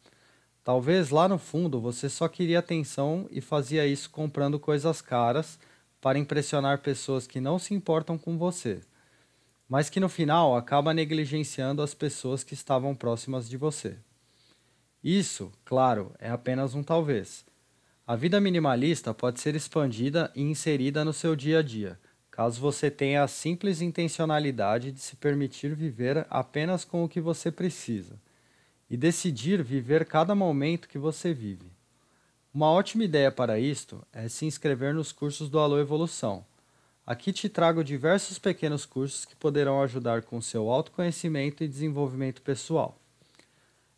Talvez 0.62 1.10
lá 1.10 1.30
no 1.30 1.40
fundo 1.40 1.80
você 1.80 2.10
só 2.10 2.28
queria 2.28 2.60
atenção 2.60 3.26
e 3.32 3.40
fazia 3.40 3.88
isso 3.88 4.10
comprando 4.10 4.60
coisas 4.60 5.02
caras 5.02 5.58
para 6.02 6.20
impressionar 6.20 6.80
pessoas 6.80 7.26
que 7.26 7.40
não 7.40 7.58
se 7.58 7.74
importam 7.74 8.18
com 8.18 8.38
você, 8.38 8.82
mas 9.70 9.90
que 9.90 10.00
no 10.00 10.10
final 10.10 10.56
acaba 10.56 10.94
negligenciando 10.94 11.82
as 11.82 11.94
pessoas 11.94 12.44
que 12.44 12.54
estavam 12.54 12.94
próximas 12.94 13.50
de 13.50 13.56
você. 13.56 13.98
Isso, 15.04 15.52
claro, 15.66 16.14
é 16.20 16.30
apenas 16.30 16.76
um 16.76 16.84
talvez. 16.84 17.44
A 18.06 18.16
vida 18.16 18.40
minimalista 18.40 19.14
pode 19.14 19.40
ser 19.40 19.56
expandida 19.56 20.32
e 20.36 20.42
inserida 20.42 21.04
no 21.04 21.12
seu 21.12 21.36
dia 21.36 21.60
a 21.60 21.62
dia, 21.64 22.00
caso 22.30 22.62
você 22.62 22.92
tenha 22.92 23.24
a 23.24 23.28
simples 23.28 23.82
intencionalidade 23.82 24.92
de 24.92 25.00
se 25.00 25.16
permitir 25.16 25.74
viver 25.74 26.28
apenas 26.30 26.86
com 26.86 27.04
o 27.04 27.10
que 27.10 27.20
você 27.20 27.52
precisa 27.52 28.20
e 28.90 28.96
decidir 28.96 29.64
viver 29.64 30.06
cada 30.06 30.36
momento 30.36 30.88
que 30.88 31.00
você 31.00 31.34
vive. 31.34 31.72
Uma 32.54 32.70
ótima 32.70 33.04
ideia 33.04 33.32
para 33.32 33.58
isto 33.58 34.06
é 34.14 34.28
se 34.28 34.46
inscrever 34.46 34.94
nos 34.94 35.12
cursos 35.12 35.50
do 35.50 35.58
Alô 35.58 35.80
Evolução. 35.80 36.46
Aqui 37.08 37.34
te 37.34 37.50
trago 37.50 37.84
diversos 37.84 38.38
pequenos 38.38 38.86
cursos 38.86 39.26
que 39.26 39.36
poderão 39.36 39.82
ajudar 39.82 40.22
com 40.22 40.40
seu 40.42 40.70
autoconhecimento 40.70 41.64
e 41.64 41.68
desenvolvimento 41.68 42.42
pessoal. 42.42 43.01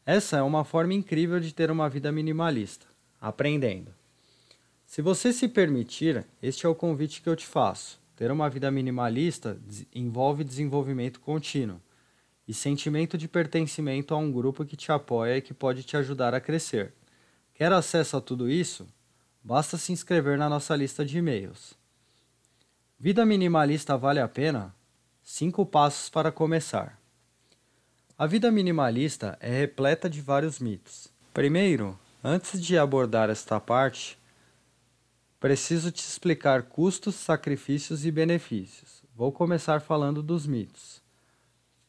Essa 0.06 0.38
é 0.38 0.42
uma 0.42 0.66
forma 0.66 0.94
incrível 0.94 1.40
de 1.40 1.54
ter 1.54 1.72
uma 1.72 1.88
vida 1.88 2.12
minimalista, 2.12 2.86
aprendendo. 3.22 3.94
Se 4.86 5.02
você 5.02 5.32
se 5.32 5.48
permitir, 5.48 6.26
este 6.42 6.66
é 6.66 6.70
o 6.70 6.76
convite 6.76 7.22
que 7.22 7.30
eu 7.30 7.36
te 7.36 7.48
faço. 7.48 8.02
Ter 8.16 8.30
uma 8.30 8.50
vida 8.50 8.70
minimalista 8.70 9.58
envolve 9.94 10.44
desenvolvimento 10.44 11.20
contínuo 11.20 11.82
e 12.48 12.54
sentimento 12.54 13.18
de 13.18 13.28
pertencimento 13.28 14.14
a 14.14 14.18
um 14.18 14.32
grupo 14.32 14.66
que 14.66 14.76
te 14.76 14.92
apoia 14.92 15.38
e 15.38 15.42
que 15.42 15.54
pode 15.54 15.84
te 15.84 15.96
ajudar 15.96 16.34
a 16.34 16.42
crescer. 16.42 16.94
Quer 17.54 17.72
acesso 17.72 18.18
a 18.18 18.22
tudo 18.22 18.50
isso? 18.50 18.86
Basta 19.42 19.78
se 19.78 19.92
inscrever 19.92 20.38
na 20.38 20.50
nossa 20.50 20.76
lista 20.76 21.06
de 21.06 21.18
e-mails. 21.18 21.74
Vida 23.00 23.26
minimalista 23.26 23.98
vale 23.98 24.20
a 24.20 24.28
pena? 24.28 24.76
Cinco 25.24 25.66
passos 25.66 26.10
para 26.10 26.32
começar. 26.32 27.03
A 28.16 28.28
vida 28.28 28.52
minimalista 28.52 29.36
é 29.42 29.50
repleta 29.50 30.08
de 30.08 30.22
vários 30.22 30.60
mitos. 30.60 31.08
Primeiro, 31.34 31.98
antes 32.24 32.64
de 32.64 32.78
abordar 32.78 33.32
esta 33.32 33.60
parte, 33.60 34.20
preciso 35.40 35.92
te 35.92 36.04
explicar 36.04 36.62
custos, 36.62 37.16
sacrifícios 37.16 38.06
e 38.06 38.12
benefícios. 38.12 39.02
Vou 39.16 39.32
começar 39.32 39.82
falando 39.82 40.22
dos 40.22 40.46
mitos. 40.46 41.02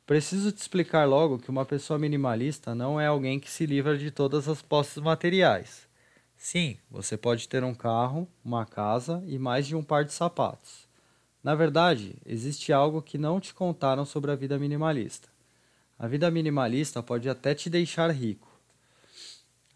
Preciso 0.07 0.51
te 0.51 0.57
explicar 0.57 1.07
logo 1.07 1.39
que 1.39 1.51
uma 1.51 1.67
pessoa 1.67 1.99
minimalista 1.99 2.75
não 2.75 2.99
é 2.99 3.07
alguém 3.07 3.39
que 3.39 3.51
se 3.51 3.67
livra 3.67 3.99
de 3.99 4.11
todas 4.11 4.49
as 4.49 4.63
posses 4.63 4.97
materiais. 4.97 5.87
Sim, 6.39 6.79
você 6.91 7.19
pode 7.19 7.47
ter 7.47 7.63
um 7.63 7.75
carro, 7.75 8.27
uma 8.43 8.65
casa 8.65 9.23
e 9.27 9.39
mais 9.39 9.67
de 9.67 9.77
um 9.77 9.83
par 9.83 10.07
de 10.07 10.13
sapatos. 10.15 10.89
Na 11.43 11.55
verdade, 11.55 12.17
existe 12.25 12.73
algo 12.73 13.03
que 13.03 13.19
não 13.19 13.39
te 13.39 13.53
contaram 13.53 14.07
sobre 14.07 14.33
a 14.33 14.35
vida 14.35 14.59
minimalista. 14.59 15.34
A 15.99 16.07
vida 16.09 16.31
minimalista 16.31 17.03
pode 17.03 17.29
até 17.29 17.55
te 17.55 17.71
deixar 17.71 18.11
rico. 18.11 18.53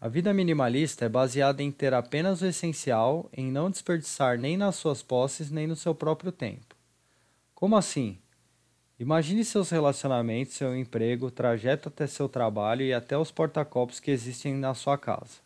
A 0.01 0.07
vida 0.07 0.33
minimalista 0.33 1.05
é 1.05 1.09
baseada 1.09 1.61
em 1.61 1.71
ter 1.71 1.93
apenas 1.93 2.41
o 2.41 2.45
essencial, 2.45 3.29
em 3.33 3.51
não 3.51 3.69
desperdiçar 3.69 4.37
nem 4.37 4.57
nas 4.57 4.75
suas 4.75 5.01
posses 5.01 5.51
nem 5.51 5.67
no 5.67 5.75
seu 5.75 5.93
próprio 5.93 6.31
tempo. 6.31 6.75
Como 7.53 7.75
assim? 7.75 8.17
Imagine 8.99 9.45
seus 9.45 9.69
relacionamentos, 9.69 10.55
seu 10.55 10.75
emprego, 10.75 11.31
trajeto 11.31 11.87
até 11.87 12.05
seu 12.05 12.27
trabalho 12.27 12.81
e 12.81 12.93
até 12.93 13.17
os 13.17 13.31
porta-copos 13.31 13.99
que 13.99 14.11
existem 14.11 14.55
na 14.55 14.73
sua 14.73 14.97
casa. 14.97 15.39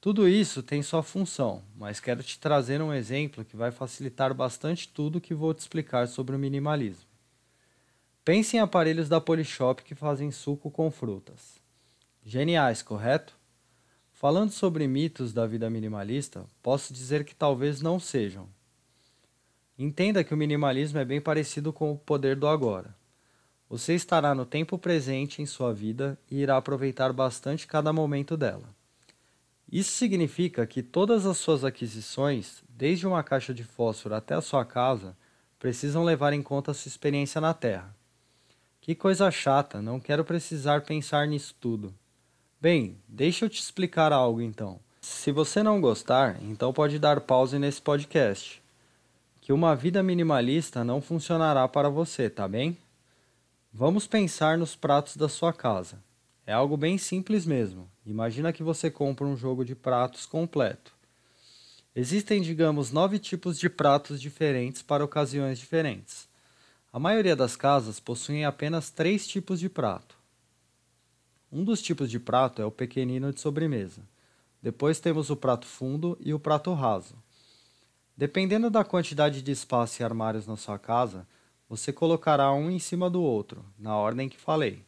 Tudo 0.00 0.28
isso 0.28 0.62
tem 0.62 0.80
sua 0.80 1.02
função, 1.02 1.62
mas 1.76 1.98
quero 1.98 2.22
te 2.22 2.38
trazer 2.38 2.80
um 2.80 2.94
exemplo 2.94 3.44
que 3.44 3.56
vai 3.56 3.72
facilitar 3.72 4.32
bastante 4.32 4.88
tudo 4.88 5.20
que 5.20 5.34
vou 5.34 5.52
te 5.52 5.58
explicar 5.58 6.06
sobre 6.06 6.36
o 6.36 6.38
minimalismo. 6.38 7.07
Pense 8.28 8.58
em 8.58 8.60
aparelhos 8.60 9.08
da 9.08 9.22
Polishop 9.22 9.82
que 9.82 9.94
fazem 9.94 10.30
suco 10.30 10.70
com 10.70 10.90
frutas. 10.90 11.58
Geniais, 12.22 12.82
correto? 12.82 13.34
Falando 14.12 14.50
sobre 14.50 14.86
mitos 14.86 15.32
da 15.32 15.46
vida 15.46 15.70
minimalista, 15.70 16.44
posso 16.62 16.92
dizer 16.92 17.24
que 17.24 17.34
talvez 17.34 17.80
não 17.80 17.98
sejam. 17.98 18.46
Entenda 19.78 20.22
que 20.22 20.34
o 20.34 20.36
minimalismo 20.36 20.98
é 20.98 21.06
bem 21.06 21.22
parecido 21.22 21.72
com 21.72 21.90
o 21.90 21.96
poder 21.96 22.36
do 22.36 22.46
agora. 22.46 22.94
Você 23.66 23.94
estará 23.94 24.34
no 24.34 24.44
tempo 24.44 24.76
presente 24.76 25.40
em 25.40 25.46
sua 25.46 25.72
vida 25.72 26.18
e 26.30 26.40
irá 26.40 26.58
aproveitar 26.58 27.14
bastante 27.14 27.66
cada 27.66 27.94
momento 27.94 28.36
dela. 28.36 28.68
Isso 29.72 29.92
significa 29.92 30.66
que 30.66 30.82
todas 30.82 31.24
as 31.24 31.38
suas 31.38 31.64
aquisições, 31.64 32.62
desde 32.68 33.06
uma 33.06 33.22
caixa 33.22 33.54
de 33.54 33.64
fósforo 33.64 34.14
até 34.14 34.34
a 34.34 34.42
sua 34.42 34.66
casa, 34.66 35.16
precisam 35.58 36.04
levar 36.04 36.34
em 36.34 36.42
conta 36.42 36.72
a 36.72 36.74
sua 36.74 36.90
experiência 36.90 37.40
na 37.40 37.54
Terra. 37.54 37.96
Que 38.88 38.94
coisa 38.94 39.30
chata, 39.30 39.82
não 39.82 40.00
quero 40.00 40.24
precisar 40.24 40.80
pensar 40.80 41.28
nisso 41.28 41.54
tudo. 41.60 41.94
Bem, 42.58 42.96
deixa 43.06 43.44
eu 43.44 43.48
te 43.50 43.60
explicar 43.60 44.14
algo 44.14 44.40
então. 44.40 44.80
Se 45.02 45.30
você 45.30 45.62
não 45.62 45.78
gostar, 45.78 46.42
então 46.42 46.72
pode 46.72 46.98
dar 46.98 47.20
pause 47.20 47.58
nesse 47.58 47.82
podcast. 47.82 48.62
Que 49.42 49.52
uma 49.52 49.76
vida 49.76 50.02
minimalista 50.02 50.82
não 50.84 51.02
funcionará 51.02 51.68
para 51.68 51.90
você, 51.90 52.30
tá 52.30 52.48
bem? 52.48 52.78
Vamos 53.70 54.06
pensar 54.06 54.56
nos 54.56 54.74
pratos 54.74 55.18
da 55.18 55.28
sua 55.28 55.52
casa. 55.52 56.02
É 56.46 56.54
algo 56.54 56.74
bem 56.74 56.96
simples 56.96 57.44
mesmo. 57.44 57.90
Imagina 58.06 58.54
que 58.54 58.62
você 58.62 58.90
compra 58.90 59.26
um 59.26 59.36
jogo 59.36 59.66
de 59.66 59.74
pratos 59.74 60.24
completo. 60.24 60.94
Existem, 61.94 62.40
digamos, 62.40 62.90
nove 62.90 63.18
tipos 63.18 63.58
de 63.58 63.68
pratos 63.68 64.18
diferentes 64.18 64.80
para 64.80 65.04
ocasiões 65.04 65.58
diferentes. 65.58 66.27
A 66.90 66.98
maioria 66.98 67.36
das 67.36 67.54
casas 67.54 68.00
possuem 68.00 68.46
apenas 68.46 68.90
três 68.90 69.26
tipos 69.26 69.60
de 69.60 69.68
prato. 69.68 70.16
Um 71.52 71.62
dos 71.62 71.82
tipos 71.82 72.10
de 72.10 72.18
prato 72.18 72.62
é 72.62 72.64
o 72.64 72.70
pequenino 72.70 73.30
de 73.30 73.40
sobremesa. 73.40 74.00
Depois 74.62 74.98
temos 74.98 75.28
o 75.28 75.36
prato 75.36 75.66
fundo 75.66 76.16
e 76.18 76.32
o 76.32 76.38
prato 76.38 76.72
raso. 76.72 77.14
Dependendo 78.16 78.70
da 78.70 78.84
quantidade 78.84 79.42
de 79.42 79.52
espaço 79.52 80.00
e 80.00 80.04
armários 80.04 80.46
na 80.46 80.56
sua 80.56 80.78
casa, 80.78 81.26
você 81.68 81.92
colocará 81.92 82.50
um 82.52 82.70
em 82.70 82.78
cima 82.78 83.10
do 83.10 83.22
outro, 83.22 83.62
na 83.78 83.94
ordem 83.94 84.26
que 84.26 84.40
falei. 84.40 84.82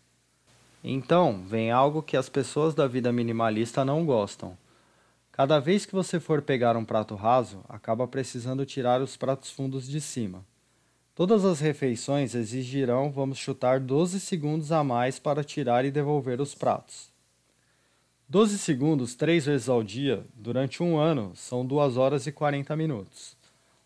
Então, 0.83 1.45
vem 1.47 1.71
algo 1.71 2.03
que 2.03 2.17
as 2.17 2.31
pessoas 2.31 2.75
da 2.75 2.87
vida 2.87 3.13
minimalista 3.13 3.85
não 3.85 4.07
gostam. 4.07 4.57
Cada 5.31 5.61
vez 5.61 5.85
que 5.85 5.95
você 5.95 6.19
for 6.19 6.41
pegar 6.41 6.79
um 6.79 6.85
prato 6.85 7.15
raso, 7.15 7.63
acaba 7.69 8.09
precisando 8.09 8.65
tirar 8.65 9.03
os 9.03 9.19
pratos 9.19 9.51
fundos 9.51 9.87
de 9.87 10.01
cima. 10.01 10.45
Todas 11.21 11.45
as 11.45 11.61
refeições 11.61 12.35
exigirão, 12.35 13.11
vamos 13.11 13.37
chutar, 13.37 13.79
12 13.79 14.19
segundos 14.19 14.73
a 14.73 14.83
mais 14.83 15.19
para 15.19 15.45
tirar 15.45 15.85
e 15.85 15.91
devolver 15.91 16.41
os 16.41 16.55
pratos. 16.55 17.11
12 18.27 18.57
segundos 18.57 19.15
três 19.15 19.45
vezes 19.45 19.69
ao 19.69 19.83
dia, 19.83 20.25
durante 20.35 20.83
um 20.83 20.97
ano, 20.97 21.33
são 21.35 21.63
2 21.67 21.99
horas 21.99 22.27
e 22.27 22.33
40 22.33 22.75
minutos. 22.75 23.37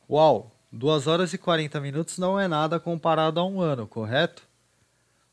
Uau! 0.09 0.53
2 0.71 1.09
horas 1.09 1.33
e 1.33 1.39
40 1.39 1.81
minutos 1.81 2.19
não 2.19 2.39
é 2.39 2.47
nada 2.47 2.79
comparado 2.79 3.41
a 3.41 3.45
um 3.45 3.61
ano, 3.61 3.89
correto? 3.89 4.45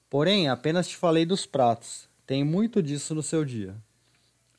Porém, 0.10 0.50
apenas 0.50 0.88
te 0.88 0.98
falei 0.98 1.24
dos 1.24 1.46
pratos. 1.46 2.10
Tem 2.26 2.44
muito 2.44 2.82
disso 2.82 3.14
no 3.14 3.22
seu 3.22 3.46
dia. 3.46 3.76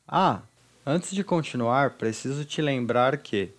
Ah, 0.06 0.42
antes 0.87 1.11
de 1.11 1.25
continuar, 1.25 1.94
preciso 1.94 2.44
te 2.44 2.62
lembrar 2.62 3.16
que, 3.16 3.50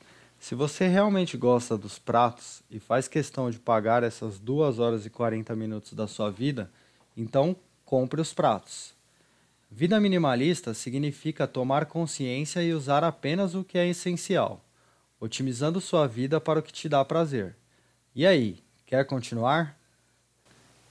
se 0.44 0.56
você 0.56 0.90
realmente 0.90 1.38
gosta 1.38 1.78
dos 1.78 1.98
pratos 1.98 2.62
e 2.70 2.78
faz 2.78 3.08
questão 3.08 3.50
de 3.50 3.58
pagar 3.58 4.04
essas 4.04 4.38
2 4.38 4.78
horas 4.78 5.06
e 5.06 5.10
40 5.10 5.56
minutos 5.56 5.94
da 5.94 6.06
sua 6.06 6.30
vida, 6.30 6.70
então 7.16 7.56
compre 7.86 8.20
os 8.20 8.34
pratos. 8.34 8.94
Vida 9.72 10.02
minimalista 10.02 10.74
significa 10.74 11.48
tomar 11.48 11.86
consciência 11.86 12.62
e 12.62 12.74
usar 12.74 13.06
apenas 13.06 13.56
o 13.56 13.64
que 13.64 13.78
é 13.78 13.88
essencial 13.88 14.62
otimizando 15.18 15.80
sua 15.80 16.06
vida 16.06 16.42
para 16.42 16.60
o 16.60 16.62
que 16.62 16.74
te 16.74 16.90
dá 16.90 17.06
prazer. 17.06 17.56
E 18.14 18.28
aí, 18.28 18.62
quer 18.86 19.06
continuar? 19.06 19.80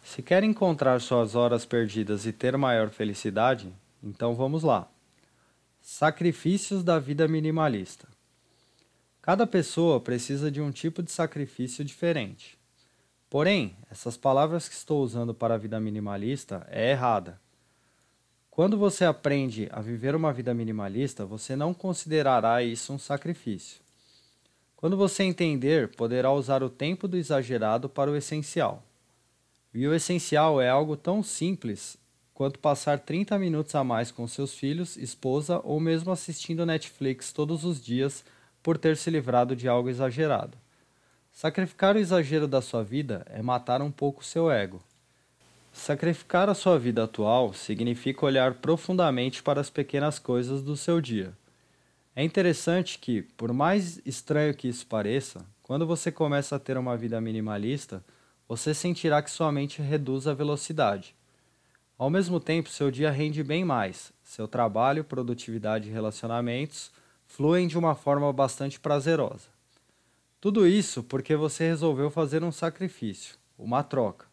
Se 0.02 0.23
quer 0.23 0.42
encontrar 0.42 0.99
suas 1.02 1.35
horas 1.35 1.66
perdidas 1.66 2.25
e 2.25 2.32
ter 2.32 2.56
maior 2.56 2.88
felicidade, 2.88 3.70
então 4.03 4.35
vamos 4.35 4.62
lá. 4.62 4.88
Sacrifícios 5.83 6.83
da 6.83 6.98
vida 6.98 7.29
minimalista. 7.29 8.09
Cada 9.22 9.46
pessoa 9.46 10.00
precisa 10.00 10.50
de 10.50 10.61
um 10.61 10.72
tipo 10.72 11.00
de 11.00 11.12
sacrifício 11.12 11.85
diferente. 11.85 12.58
Porém, 13.30 13.76
essas 13.88 14.16
palavras 14.16 14.68
que 14.68 14.74
estou 14.74 15.00
usando 15.00 15.32
para 15.32 15.54
a 15.54 15.58
vida 15.58 15.78
minimalista 15.78 16.66
é 16.68 16.90
errada. 16.90 17.40
Quando 18.50 18.76
você 18.76 19.04
aprende 19.04 19.68
a 19.70 19.80
viver 19.80 20.16
uma 20.16 20.32
vida 20.32 20.52
minimalista, 20.52 21.24
você 21.24 21.54
não 21.54 21.72
considerará 21.72 22.64
isso 22.64 22.92
um 22.92 22.98
sacrifício. 22.98 23.80
Quando 24.74 24.96
você 24.96 25.22
entender, 25.22 25.94
poderá 25.94 26.32
usar 26.32 26.64
o 26.64 26.68
tempo 26.68 27.06
do 27.06 27.16
exagerado 27.16 27.88
para 27.88 28.11
o 28.11 28.16
essencial. 28.16 28.82
E 29.72 29.87
o 29.87 29.94
essencial 29.94 30.61
é 30.61 30.68
algo 30.68 30.96
tão 30.96 31.22
simples 31.22 31.96
quanto 32.35 32.58
passar 32.58 32.98
30 32.98 33.38
minutos 33.38 33.72
a 33.76 33.85
mais 33.85 34.11
com 34.11 34.26
seus 34.26 34.52
filhos, 34.52 34.96
esposa 34.96 35.61
ou 35.62 35.78
mesmo 35.78 36.11
assistindo 36.11 36.66
Netflix 36.66 37.32
todos 37.32 37.64
os 37.64 37.80
dias 37.80 38.24
por 38.62 38.79
ter 38.79 38.96
se 38.96 39.11
livrado 39.11 39.57
de 39.57 39.68
algo 39.68 39.88
exagerado. 39.88 40.57
Sacrificar 41.33 41.96
o 41.96 41.98
exagero 41.98 42.46
da 42.46 42.61
sua 42.61 42.85
vida 42.85 43.25
é 43.31 43.42
matar 43.42 43.83
um 43.83 43.90
pouco 43.90 44.25
seu 44.25 44.51
ego. 44.51 44.83
Sacrificar 45.72 46.48
a 46.48 46.55
sua 46.55 46.79
vida 46.79 47.05
atual 47.05 47.53
significa 47.53 48.27
olhar 48.27 48.55
profundamente 48.55 49.42
para 49.42 49.61
as 49.61 49.70
pequenas 49.70 50.18
coisas 50.18 50.62
do 50.62 50.77
seu 50.77 51.01
dia 51.01 51.35
é 52.14 52.22
interessante 52.22 52.98
que, 52.98 53.22
por 53.22 53.53
mais 53.55 54.01
estranho 54.05 54.55
que 54.55 54.68
isso 54.68 54.87
pareça, 54.87 55.46
quando 55.62 55.87
você 55.87 56.12
começa 56.12 56.57
a 56.57 56.59
ter 56.59 56.77
uma 56.77 56.94
vida 56.94 57.18
minimalista, 57.20 58.05
você 58.46 58.75
sentirá 58.75 59.22
que 59.22 59.31
sua 59.31 59.51
mente 59.51 59.81
reduz 59.81 60.27
a 60.27 60.35
velocidade. 60.35 61.14
Ao 61.96 62.11
mesmo 62.11 62.38
tempo, 62.38 62.68
seu 62.68 62.90
dia 62.90 63.11
rende 63.11 63.42
bem 63.42 63.64
mais, 63.64 64.12
seu 64.22 64.46
trabalho, 64.46 65.05
produtividade 65.05 65.88
e 65.88 65.92
relacionamentos 65.92 66.90
fluem 67.37 67.66
de 67.66 67.77
uma 67.77 67.95
forma 67.95 68.33
bastante 68.33 68.81
prazerosa. 68.81 69.49
Tudo 70.40 70.66
isso 70.66 71.03
porque 71.03 71.37
você 71.37 71.64
resolveu 71.64 72.11
fazer 72.11 72.42
um 72.42 72.51
sacrifício, 72.53 73.37
uma 73.59 73.83
troca. 73.83 74.27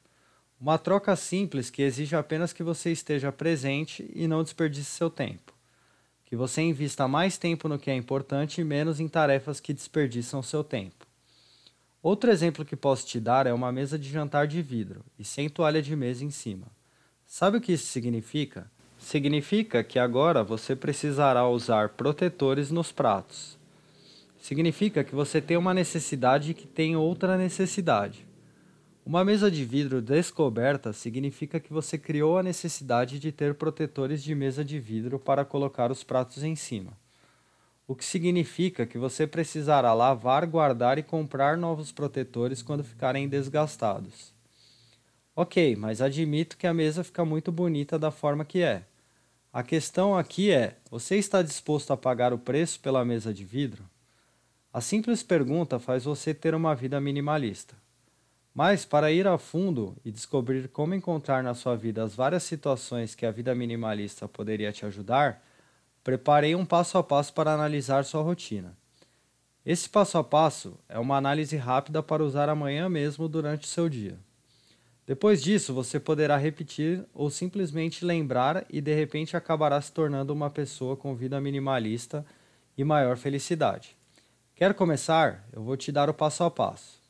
Uma 0.59 0.77
troca 0.77 1.15
simples 1.15 1.69
que 1.69 1.81
exige 1.81 2.15
apenas 2.15 2.53
que 2.53 2.63
você 2.63 2.91
esteja 2.91 3.31
presente 3.31 4.09
e 4.13 4.27
não 4.27 4.43
desperdice 4.43 4.91
seu 4.91 5.09
tempo 5.09 5.59
que 6.29 6.35
você 6.35 6.61
invista 6.61 7.07
mais 7.07 7.39
tempo 7.39 7.67
no 7.67 7.79
que 7.79 7.89
é 7.89 7.95
importante 7.95 8.61
e 8.61 8.63
menos 8.63 8.99
em 8.99 9.07
tarefas 9.07 9.59
que 9.59 9.73
desperdiçam 9.73 10.43
seu 10.43 10.63
tempo. 10.63 11.07
Outro 12.03 12.29
exemplo 12.29 12.63
que 12.63 12.75
posso 12.75 13.07
te 13.07 13.19
dar 13.19 13.47
é 13.47 13.51
uma 13.51 13.71
mesa 13.71 13.97
de 13.97 14.07
jantar 14.07 14.45
de 14.45 14.61
vidro 14.61 15.03
e 15.17 15.25
sem 15.25 15.49
toalha 15.49 15.81
de 15.81 15.95
mesa 15.95 16.23
em 16.23 16.29
cima. 16.29 16.67
Sabe 17.25 17.57
o 17.57 17.61
que 17.61 17.73
isso 17.73 17.87
significa? 17.87 18.69
Significa 18.99 19.81
que 19.81 19.97
agora 19.97 20.43
você 20.43 20.75
precisará 20.75 21.47
usar 21.47 21.89
protetores 21.89 22.69
nos 22.69 22.91
pratos. 22.91 23.57
Significa 24.37 25.03
que 25.05 25.15
você 25.15 25.41
tem 25.41 25.55
uma 25.55 25.73
necessidade 25.73 26.53
que 26.53 26.67
tem 26.67 26.97
outra 26.97 27.37
necessidade. 27.37 28.27
Uma 29.05 29.23
mesa 29.23 29.49
de 29.49 29.63
vidro 29.63 30.01
descoberta 30.01 30.91
significa 30.91 31.59
que 31.59 31.73
você 31.73 31.97
criou 31.97 32.37
a 32.37 32.43
necessidade 32.43 33.19
de 33.19 33.31
ter 33.31 33.55
protetores 33.55 34.21
de 34.21 34.35
mesa 34.35 34.63
de 34.63 34.79
vidro 34.79 35.17
para 35.17 35.45
colocar 35.45 35.91
os 35.91 36.03
pratos 36.03 36.43
em 36.43 36.55
cima. 36.55 36.91
O 37.87 37.95
que 37.95 38.05
significa 38.05 38.85
que 38.85 38.97
você 38.99 39.25
precisará 39.25 39.93
lavar, 39.93 40.45
guardar 40.45 40.99
e 40.99 41.03
comprar 41.03 41.57
novos 41.57 41.91
protetores 41.91 42.61
quando 42.61 42.83
ficarem 42.83 43.27
desgastados. 43.27 44.37
Ok, 45.35 45.75
mas 45.75 46.01
admito 46.01 46.57
que 46.57 46.67
a 46.67 46.73
mesa 46.73 47.03
fica 47.03 47.23
muito 47.23 47.51
bonita 47.51 47.97
da 47.97 48.11
forma 48.11 48.43
que 48.43 48.61
é. 48.61 48.83
A 49.51 49.63
questão 49.63 50.17
aqui 50.17 50.51
é: 50.51 50.75
você 50.91 51.15
está 51.15 51.41
disposto 51.41 51.91
a 51.91 51.97
pagar 51.97 52.33
o 52.33 52.37
preço 52.37 52.79
pela 52.79 53.05
mesa 53.05 53.33
de 53.33 53.43
vidro? 53.43 53.83
A 54.71 54.81
simples 54.81 55.23
pergunta 55.23 55.79
faz 55.79 56.03
você 56.03 56.33
ter 56.33 56.53
uma 56.53 56.75
vida 56.75 57.01
minimalista. 57.01 57.75
Mas, 58.53 58.85
para 58.85 59.11
ir 59.11 59.25
a 59.25 59.37
fundo 59.37 59.95
e 60.03 60.11
descobrir 60.11 60.67
como 60.67 60.93
encontrar 60.93 61.41
na 61.41 61.53
sua 61.53 61.75
vida 61.75 62.03
as 62.03 62.13
várias 62.13 62.43
situações 62.43 63.15
que 63.15 63.25
a 63.25 63.31
vida 63.31 63.55
minimalista 63.55 64.27
poderia 64.27 64.71
te 64.71 64.85
ajudar, 64.85 65.43
preparei 66.03 66.55
um 66.55 66.65
passo 66.65 66.97
a 66.97 67.03
passo 67.03 67.33
para 67.33 67.53
analisar 67.53 68.03
sua 68.05 68.21
rotina. 68.21 68.77
Esse 69.65 69.89
passo 69.89 70.17
a 70.17 70.23
passo 70.23 70.77
é 70.87 70.99
uma 70.99 71.17
análise 71.17 71.55
rápida 71.57 72.03
para 72.03 72.23
usar 72.23 72.49
amanhã 72.49 72.89
mesmo 72.89 73.27
durante 73.27 73.63
o 73.63 73.67
seu 73.67 73.87
dia. 73.89 74.17
Depois 75.09 75.41
disso, 75.41 75.73
você 75.73 75.99
poderá 75.99 76.37
repetir 76.37 77.03
ou 77.15 77.31
simplesmente 77.31 78.05
lembrar 78.05 78.63
e 78.69 78.79
de 78.79 78.93
repente 78.93 79.35
acabará 79.35 79.81
se 79.81 79.91
tornando 79.91 80.31
uma 80.31 80.51
pessoa 80.51 80.95
com 80.95 81.15
vida 81.15 81.41
minimalista 81.41 82.23
e 82.77 82.83
maior 82.83 83.17
felicidade. 83.17 83.97
Quer 84.53 84.71
começar? 84.75 85.49
Eu 85.51 85.63
vou 85.63 85.75
te 85.75 85.91
dar 85.91 86.11
o 86.11 86.13
passo 86.13 86.43
a 86.43 86.51
passo. 86.51 87.01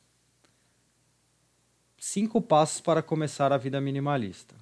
Cinco 1.98 2.40
passos 2.40 2.80
para 2.80 3.02
começar 3.02 3.52
a 3.52 3.58
vida 3.58 3.78
minimalista. 3.82 4.54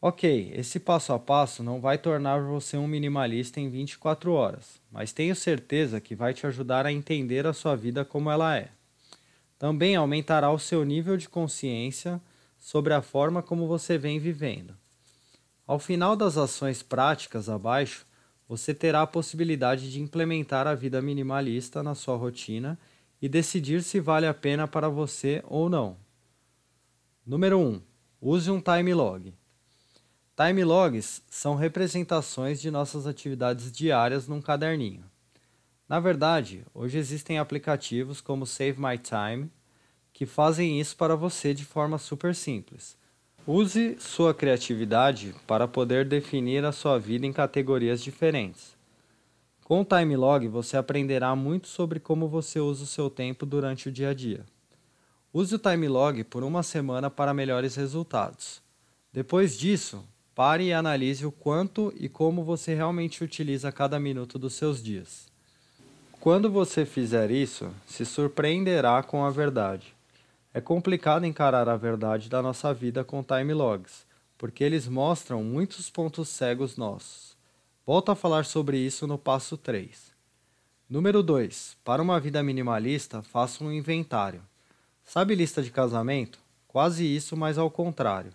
Ok, 0.00 0.50
esse 0.54 0.80
passo 0.80 1.12
a 1.12 1.18
passo 1.18 1.62
não 1.62 1.78
vai 1.78 1.98
tornar 1.98 2.40
você 2.40 2.78
um 2.78 2.88
minimalista 2.88 3.60
em 3.60 3.68
24 3.68 4.32
horas, 4.32 4.80
mas 4.90 5.12
tenho 5.12 5.36
certeza 5.36 6.00
que 6.00 6.14
vai 6.14 6.32
te 6.32 6.46
ajudar 6.46 6.86
a 6.86 6.92
entender 6.92 7.46
a 7.46 7.52
sua 7.52 7.76
vida 7.76 8.02
como 8.02 8.30
ela 8.30 8.56
é. 8.56 8.70
Também 9.62 9.94
aumentará 9.94 10.50
o 10.50 10.58
seu 10.58 10.84
nível 10.84 11.16
de 11.16 11.28
consciência 11.28 12.20
sobre 12.58 12.92
a 12.92 13.00
forma 13.00 13.40
como 13.40 13.68
você 13.68 13.96
vem 13.96 14.18
vivendo. 14.18 14.74
Ao 15.64 15.78
final 15.78 16.16
das 16.16 16.36
ações 16.36 16.82
práticas 16.82 17.48
abaixo, 17.48 18.04
você 18.48 18.74
terá 18.74 19.02
a 19.02 19.06
possibilidade 19.06 19.88
de 19.92 20.00
implementar 20.00 20.66
a 20.66 20.74
vida 20.74 21.00
minimalista 21.00 21.80
na 21.80 21.94
sua 21.94 22.16
rotina 22.16 22.76
e 23.20 23.28
decidir 23.28 23.84
se 23.84 24.00
vale 24.00 24.26
a 24.26 24.34
pena 24.34 24.66
para 24.66 24.88
você 24.88 25.44
ou 25.46 25.70
não. 25.70 25.96
Número 27.24 27.56
1. 27.56 27.80
Use 28.20 28.50
um 28.50 28.60
time 28.60 28.92
log. 28.92 29.32
Time 30.34 30.64
logs 30.64 31.22
são 31.30 31.54
representações 31.54 32.60
de 32.60 32.68
nossas 32.68 33.06
atividades 33.06 33.70
diárias 33.70 34.26
num 34.26 34.42
caderninho. 34.42 35.11
Na 35.92 36.00
verdade, 36.00 36.64
hoje 36.72 36.96
existem 36.96 37.38
aplicativos 37.38 38.22
como 38.22 38.46
Save 38.46 38.80
My 38.80 38.96
Time 38.96 39.50
que 40.10 40.24
fazem 40.24 40.80
isso 40.80 40.96
para 40.96 41.14
você 41.14 41.52
de 41.52 41.66
forma 41.66 41.98
super 41.98 42.34
simples. 42.34 42.96
Use 43.46 43.98
sua 44.00 44.32
criatividade 44.32 45.34
para 45.46 45.68
poder 45.68 46.06
definir 46.06 46.64
a 46.64 46.72
sua 46.72 46.98
vida 46.98 47.26
em 47.26 47.32
categorias 47.34 48.02
diferentes. 48.02 48.74
Com 49.64 49.82
o 49.82 49.84
Time 49.84 50.16
Log, 50.16 50.48
você 50.48 50.78
aprenderá 50.78 51.36
muito 51.36 51.68
sobre 51.68 52.00
como 52.00 52.26
você 52.26 52.58
usa 52.58 52.84
o 52.84 52.86
seu 52.86 53.10
tempo 53.10 53.44
durante 53.44 53.90
o 53.90 53.92
dia 53.92 54.08
a 54.08 54.14
dia. 54.14 54.46
Use 55.30 55.54
o 55.54 55.58
Time 55.58 55.88
Log 55.88 56.24
por 56.24 56.42
uma 56.42 56.62
semana 56.62 57.10
para 57.10 57.34
melhores 57.34 57.76
resultados. 57.76 58.62
Depois 59.12 59.58
disso, 59.58 60.02
Pare 60.34 60.64
e 60.64 60.72
analise 60.72 61.26
o 61.26 61.30
quanto 61.30 61.92
e 61.94 62.08
como 62.08 62.42
você 62.42 62.74
realmente 62.74 63.22
utiliza 63.22 63.70
cada 63.70 64.00
minuto 64.00 64.38
dos 64.38 64.54
seus 64.54 64.82
dias. 64.82 65.31
Quando 66.22 66.48
você 66.48 66.86
fizer 66.86 67.32
isso, 67.32 67.74
se 67.84 68.06
surpreenderá 68.06 69.02
com 69.02 69.24
a 69.24 69.30
verdade. 69.30 69.92
É 70.54 70.60
complicado 70.60 71.26
encarar 71.26 71.68
a 71.68 71.76
verdade 71.76 72.28
da 72.28 72.40
nossa 72.40 72.72
vida 72.72 73.02
com 73.02 73.24
time 73.24 73.52
logs, 73.52 74.06
porque 74.38 74.62
eles 74.62 74.86
mostram 74.86 75.42
muitos 75.42 75.90
pontos 75.90 76.28
cegos 76.28 76.76
nossos. 76.76 77.36
Volto 77.84 78.12
a 78.12 78.14
falar 78.14 78.44
sobre 78.44 78.78
isso 78.78 79.04
no 79.04 79.18
passo 79.18 79.56
3. 79.56 80.12
Número 80.88 81.24
2. 81.24 81.76
Para 81.82 82.00
uma 82.00 82.20
vida 82.20 82.40
minimalista, 82.40 83.20
faça 83.20 83.64
um 83.64 83.72
inventário. 83.72 84.42
Sabe 85.02 85.34
lista 85.34 85.60
de 85.60 85.72
casamento? 85.72 86.38
Quase 86.68 87.04
isso, 87.04 87.36
mas 87.36 87.58
ao 87.58 87.68
contrário. 87.68 88.32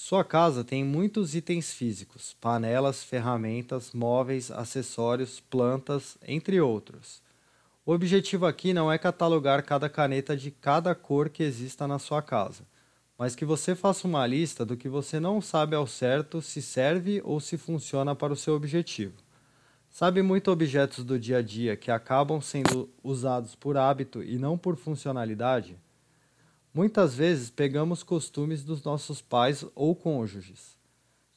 Sua 0.00 0.22
casa 0.22 0.62
tem 0.62 0.84
muitos 0.84 1.34
itens 1.34 1.72
físicos, 1.72 2.32
panelas, 2.40 3.02
ferramentas, 3.02 3.92
móveis, 3.92 4.48
acessórios, 4.48 5.40
plantas, 5.40 6.16
entre 6.24 6.60
outros. 6.60 7.20
O 7.84 7.92
objetivo 7.92 8.46
aqui 8.46 8.72
não 8.72 8.92
é 8.92 8.96
catalogar 8.96 9.60
cada 9.64 9.88
caneta 9.88 10.36
de 10.36 10.52
cada 10.52 10.94
cor 10.94 11.28
que 11.28 11.42
exista 11.42 11.88
na 11.88 11.98
sua 11.98 12.22
casa, 12.22 12.62
mas 13.18 13.34
que 13.34 13.44
você 13.44 13.74
faça 13.74 14.06
uma 14.06 14.24
lista 14.24 14.64
do 14.64 14.76
que 14.76 14.88
você 14.88 15.18
não 15.18 15.42
sabe 15.42 15.74
ao 15.74 15.86
certo 15.86 16.40
se 16.40 16.62
serve 16.62 17.20
ou 17.24 17.40
se 17.40 17.58
funciona 17.58 18.14
para 18.14 18.32
o 18.32 18.36
seu 18.36 18.54
objetivo. 18.54 19.16
Sabe 19.90 20.22
muito 20.22 20.52
objetos 20.52 21.04
do 21.04 21.18
dia 21.18 21.38
a 21.38 21.42
dia 21.42 21.76
que 21.76 21.90
acabam 21.90 22.40
sendo 22.40 22.88
usados 23.02 23.56
por 23.56 23.76
hábito 23.76 24.22
e 24.22 24.38
não 24.38 24.56
por 24.56 24.76
funcionalidade? 24.76 25.76
Muitas 26.72 27.14
vezes 27.14 27.50
pegamos 27.50 28.02
costumes 28.02 28.62
dos 28.62 28.82
nossos 28.82 29.20
pais 29.20 29.64
ou 29.74 29.94
cônjuges. 29.94 30.76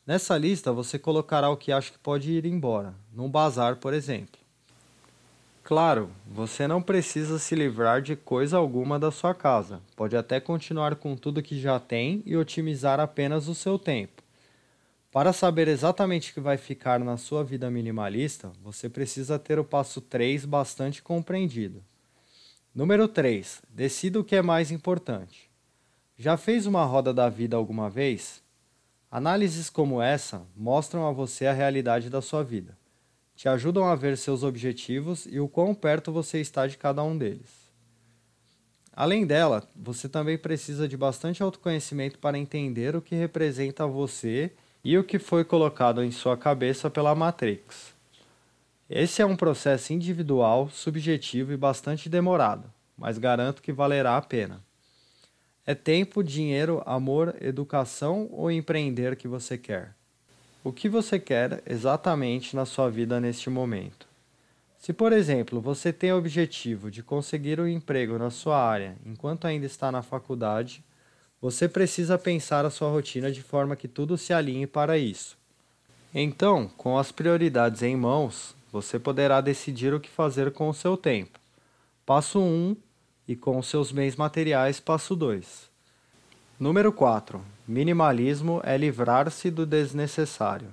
Nessa 0.05 0.37
lista 0.37 0.73
você 0.73 0.99
colocará 0.99 1.49
o 1.49 1.57
que 1.57 1.71
acha 1.71 1.91
que 1.91 1.97
pode 1.97 2.31
ir 2.31 2.45
embora, 2.45 2.93
num 3.13 3.29
bazar, 3.29 3.77
por 3.77 3.93
exemplo. 3.93 4.41
Claro, 5.63 6.09
você 6.27 6.67
não 6.67 6.81
precisa 6.81 7.39
se 7.39 7.55
livrar 7.55 8.01
de 8.01 8.15
coisa 8.15 8.57
alguma 8.57 8.99
da 8.99 9.11
sua 9.11 9.33
casa. 9.33 9.81
Pode 9.95 10.17
até 10.17 10.39
continuar 10.39 10.95
com 10.95 11.15
tudo 11.15 11.41
que 11.41 11.59
já 11.59 11.79
tem 11.79 12.21
e 12.25 12.35
otimizar 12.35 12.99
apenas 12.99 13.47
o 13.47 13.55
seu 13.55 13.79
tempo. 13.79 14.21
Para 15.11 15.31
saber 15.31 15.67
exatamente 15.67 16.31
o 16.31 16.33
que 16.33 16.39
vai 16.39 16.57
ficar 16.57 16.99
na 16.99 17.15
sua 17.15 17.43
vida 17.43 17.69
minimalista, 17.69 18.51
você 18.61 18.89
precisa 18.89 19.37
ter 19.37 19.59
o 19.59 19.63
passo 19.63 20.01
3 20.01 20.45
bastante 20.45 21.01
compreendido. 21.01 21.83
Número 22.73 23.05
3. 23.05 23.61
Decida 23.69 24.17
o 24.17 24.23
que 24.23 24.33
é 24.33 24.41
mais 24.41 24.71
importante. 24.71 25.51
Já 26.17 26.37
fez 26.37 26.65
uma 26.65 26.85
roda 26.85 27.13
da 27.13 27.27
vida 27.27 27.57
alguma 27.57 27.89
vez? 27.89 28.41
Análises 29.11 29.69
como 29.69 30.01
essa 30.01 30.43
mostram 30.55 31.05
a 31.05 31.11
você 31.11 31.47
a 31.47 31.51
realidade 31.51 32.09
da 32.09 32.21
sua 32.21 32.45
vida. 32.45 32.77
Te 33.35 33.49
ajudam 33.49 33.83
a 33.83 33.93
ver 33.93 34.17
seus 34.17 34.41
objetivos 34.41 35.27
e 35.29 35.37
o 35.37 35.49
quão 35.49 35.75
perto 35.75 36.13
você 36.13 36.39
está 36.39 36.65
de 36.65 36.77
cada 36.77 37.03
um 37.03 37.17
deles. 37.17 37.49
Além 38.93 39.25
dela, 39.25 39.67
você 39.75 40.07
também 40.07 40.37
precisa 40.37 40.87
de 40.87 40.95
bastante 40.95 41.43
autoconhecimento 41.43 42.19
para 42.19 42.39
entender 42.39 42.95
o 42.95 43.01
que 43.01 43.15
representa 43.15 43.85
você 43.85 44.49
e 44.81 44.97
o 44.97 45.03
que 45.03 45.19
foi 45.19 45.43
colocado 45.43 46.01
em 46.01 46.11
sua 46.11 46.37
cabeça 46.37 46.89
pela 46.89 47.13
Matrix. 47.13 47.93
Esse 48.93 49.21
é 49.21 49.25
um 49.25 49.37
processo 49.37 49.93
individual, 49.93 50.69
subjetivo 50.69 51.53
e 51.53 51.57
bastante 51.57 52.09
demorado, 52.09 52.69
mas 52.97 53.17
garanto 53.17 53.61
que 53.61 53.71
valerá 53.71 54.17
a 54.17 54.21
pena. 54.21 54.61
É 55.65 55.73
tempo, 55.73 56.21
dinheiro, 56.21 56.83
amor, 56.85 57.33
educação 57.39 58.27
ou 58.33 58.51
empreender 58.51 59.15
que 59.15 59.29
você 59.29 59.57
quer? 59.57 59.95
O 60.61 60.73
que 60.73 60.89
você 60.89 61.17
quer 61.17 61.63
exatamente 61.65 62.53
na 62.53 62.65
sua 62.65 62.89
vida 62.89 63.17
neste 63.21 63.49
momento? 63.49 64.05
Se, 64.77 64.91
por 64.91 65.13
exemplo, 65.13 65.61
você 65.61 65.93
tem 65.93 66.11
o 66.11 66.17
objetivo 66.17 66.91
de 66.91 67.01
conseguir 67.01 67.61
um 67.61 67.67
emprego 67.69 68.17
na 68.17 68.29
sua 68.29 68.61
área 68.61 68.97
enquanto 69.05 69.47
ainda 69.47 69.65
está 69.65 69.89
na 69.89 70.01
faculdade, 70.01 70.83
você 71.41 71.69
precisa 71.69 72.17
pensar 72.17 72.65
a 72.65 72.69
sua 72.69 72.89
rotina 72.89 73.31
de 73.31 73.41
forma 73.41 73.77
que 73.77 73.87
tudo 73.87 74.17
se 74.17 74.33
alinhe 74.33 74.67
para 74.67 74.97
isso. 74.97 75.37
Então, 76.13 76.67
com 76.75 76.97
as 76.97 77.09
prioridades 77.09 77.83
em 77.83 77.95
mãos, 77.95 78.53
você 78.71 78.97
poderá 78.97 79.41
decidir 79.41 79.93
o 79.93 79.99
que 79.99 80.09
fazer 80.09 80.51
com 80.51 80.69
o 80.69 80.73
seu 80.73 80.95
tempo. 80.95 81.39
Passo 82.05 82.39
1 82.39 82.75
e 83.27 83.35
com 83.35 83.57
os 83.57 83.67
seus 83.67 83.91
bens 83.91 84.15
materiais, 84.15 84.79
passo 84.79 85.15
2. 85.15 85.69
Número 86.59 86.91
4. 86.93 87.41
Minimalismo 87.67 88.61
é 88.63 88.77
livrar-se 88.77 89.49
do 89.49 89.65
desnecessário. 89.65 90.69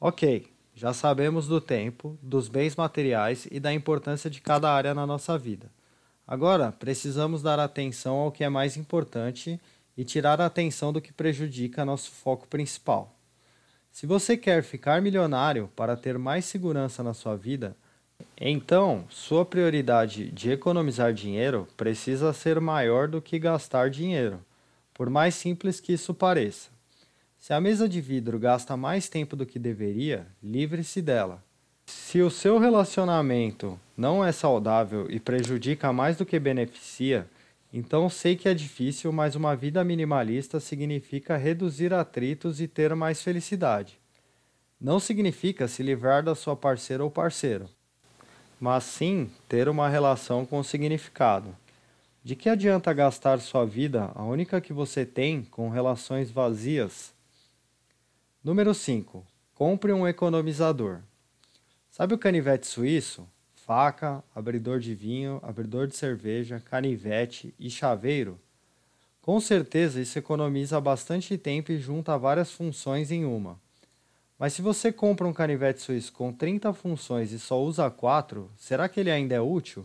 Ok, 0.00 0.46
já 0.74 0.92
sabemos 0.92 1.48
do 1.48 1.60
tempo, 1.60 2.18
dos 2.20 2.48
bens 2.48 2.76
materiais 2.76 3.48
e 3.50 3.58
da 3.58 3.72
importância 3.72 4.28
de 4.28 4.40
cada 4.40 4.70
área 4.70 4.94
na 4.94 5.06
nossa 5.06 5.38
vida. 5.38 5.70
Agora, 6.26 6.70
precisamos 6.70 7.42
dar 7.42 7.58
atenção 7.58 8.16
ao 8.16 8.30
que 8.30 8.44
é 8.44 8.48
mais 8.48 8.76
importante 8.76 9.60
e 9.96 10.04
tirar 10.04 10.40
a 10.40 10.46
atenção 10.46 10.92
do 10.92 11.00
que 11.00 11.12
prejudica 11.12 11.84
nosso 11.84 12.10
foco 12.10 12.46
principal. 12.46 13.15
Se 13.96 14.06
você 14.06 14.36
quer 14.36 14.62
ficar 14.62 15.00
milionário 15.00 15.70
para 15.74 15.96
ter 15.96 16.18
mais 16.18 16.44
segurança 16.44 17.02
na 17.02 17.14
sua 17.14 17.34
vida, 17.34 17.74
então 18.38 19.06
sua 19.08 19.42
prioridade 19.42 20.30
de 20.32 20.50
economizar 20.50 21.14
dinheiro 21.14 21.66
precisa 21.78 22.30
ser 22.34 22.60
maior 22.60 23.08
do 23.08 23.22
que 23.22 23.38
gastar 23.38 23.88
dinheiro, 23.88 24.38
por 24.92 25.08
mais 25.08 25.34
simples 25.34 25.80
que 25.80 25.94
isso 25.94 26.12
pareça. 26.12 26.68
Se 27.38 27.54
a 27.54 27.58
mesa 27.58 27.88
de 27.88 28.02
vidro 28.02 28.38
gasta 28.38 28.76
mais 28.76 29.08
tempo 29.08 29.34
do 29.34 29.46
que 29.46 29.58
deveria, 29.58 30.26
livre-se 30.42 31.00
dela. 31.00 31.42
Se 31.86 32.20
o 32.20 32.28
seu 32.28 32.58
relacionamento 32.58 33.80
não 33.96 34.22
é 34.22 34.30
saudável 34.30 35.06
e 35.08 35.18
prejudica 35.18 35.90
mais 35.90 36.18
do 36.18 36.26
que 36.26 36.38
beneficia, 36.38 37.26
então 37.72 38.08
sei 38.08 38.36
que 38.36 38.48
é 38.48 38.54
difícil, 38.54 39.12
mas 39.12 39.34
uma 39.34 39.54
vida 39.54 39.82
minimalista 39.84 40.60
significa 40.60 41.36
reduzir 41.36 41.92
atritos 41.92 42.60
e 42.60 42.68
ter 42.68 42.94
mais 42.94 43.22
felicidade. 43.22 43.98
Não 44.80 45.00
significa 45.00 45.66
se 45.66 45.82
livrar 45.82 46.22
da 46.22 46.34
sua 46.34 46.54
parceira 46.54 47.02
ou 47.02 47.10
parceiro, 47.10 47.68
mas 48.60 48.84
sim 48.84 49.30
ter 49.48 49.68
uma 49.68 49.88
relação 49.88 50.44
com 50.44 50.62
significado. 50.62 51.56
De 52.22 52.34
que 52.34 52.48
adianta 52.48 52.92
gastar 52.92 53.38
sua 53.40 53.64
vida, 53.64 54.10
a 54.14 54.24
única 54.24 54.60
que 54.60 54.72
você 54.72 55.06
tem, 55.06 55.42
com 55.44 55.70
relações 55.70 56.30
vazias? 56.30 57.14
Número 58.42 58.74
5. 58.74 59.24
Compre 59.54 59.92
um 59.92 60.06
economizador. 60.06 61.00
Sabe 61.90 62.14
o 62.14 62.18
canivete 62.18 62.66
suíço? 62.66 63.26
Faca, 63.66 64.22
abridor 64.32 64.78
de 64.78 64.94
vinho, 64.94 65.40
abridor 65.42 65.88
de 65.88 65.96
cerveja, 65.96 66.60
canivete 66.60 67.52
e 67.58 67.68
chaveiro? 67.68 68.38
Com 69.20 69.40
certeza 69.40 70.00
isso 70.00 70.16
economiza 70.16 70.80
bastante 70.80 71.36
tempo 71.36 71.72
e 71.72 71.78
junta 71.78 72.16
várias 72.16 72.52
funções 72.52 73.10
em 73.10 73.24
uma. 73.24 73.60
Mas 74.38 74.52
se 74.52 74.62
você 74.62 74.92
compra 74.92 75.26
um 75.26 75.32
canivete 75.32 75.82
suíço 75.82 76.12
com 76.12 76.32
30 76.32 76.72
funções 76.72 77.32
e 77.32 77.40
só 77.40 77.60
usa 77.60 77.90
4, 77.90 78.48
será 78.56 78.88
que 78.88 79.00
ele 79.00 79.10
ainda 79.10 79.34
é 79.34 79.40
útil? 79.40 79.84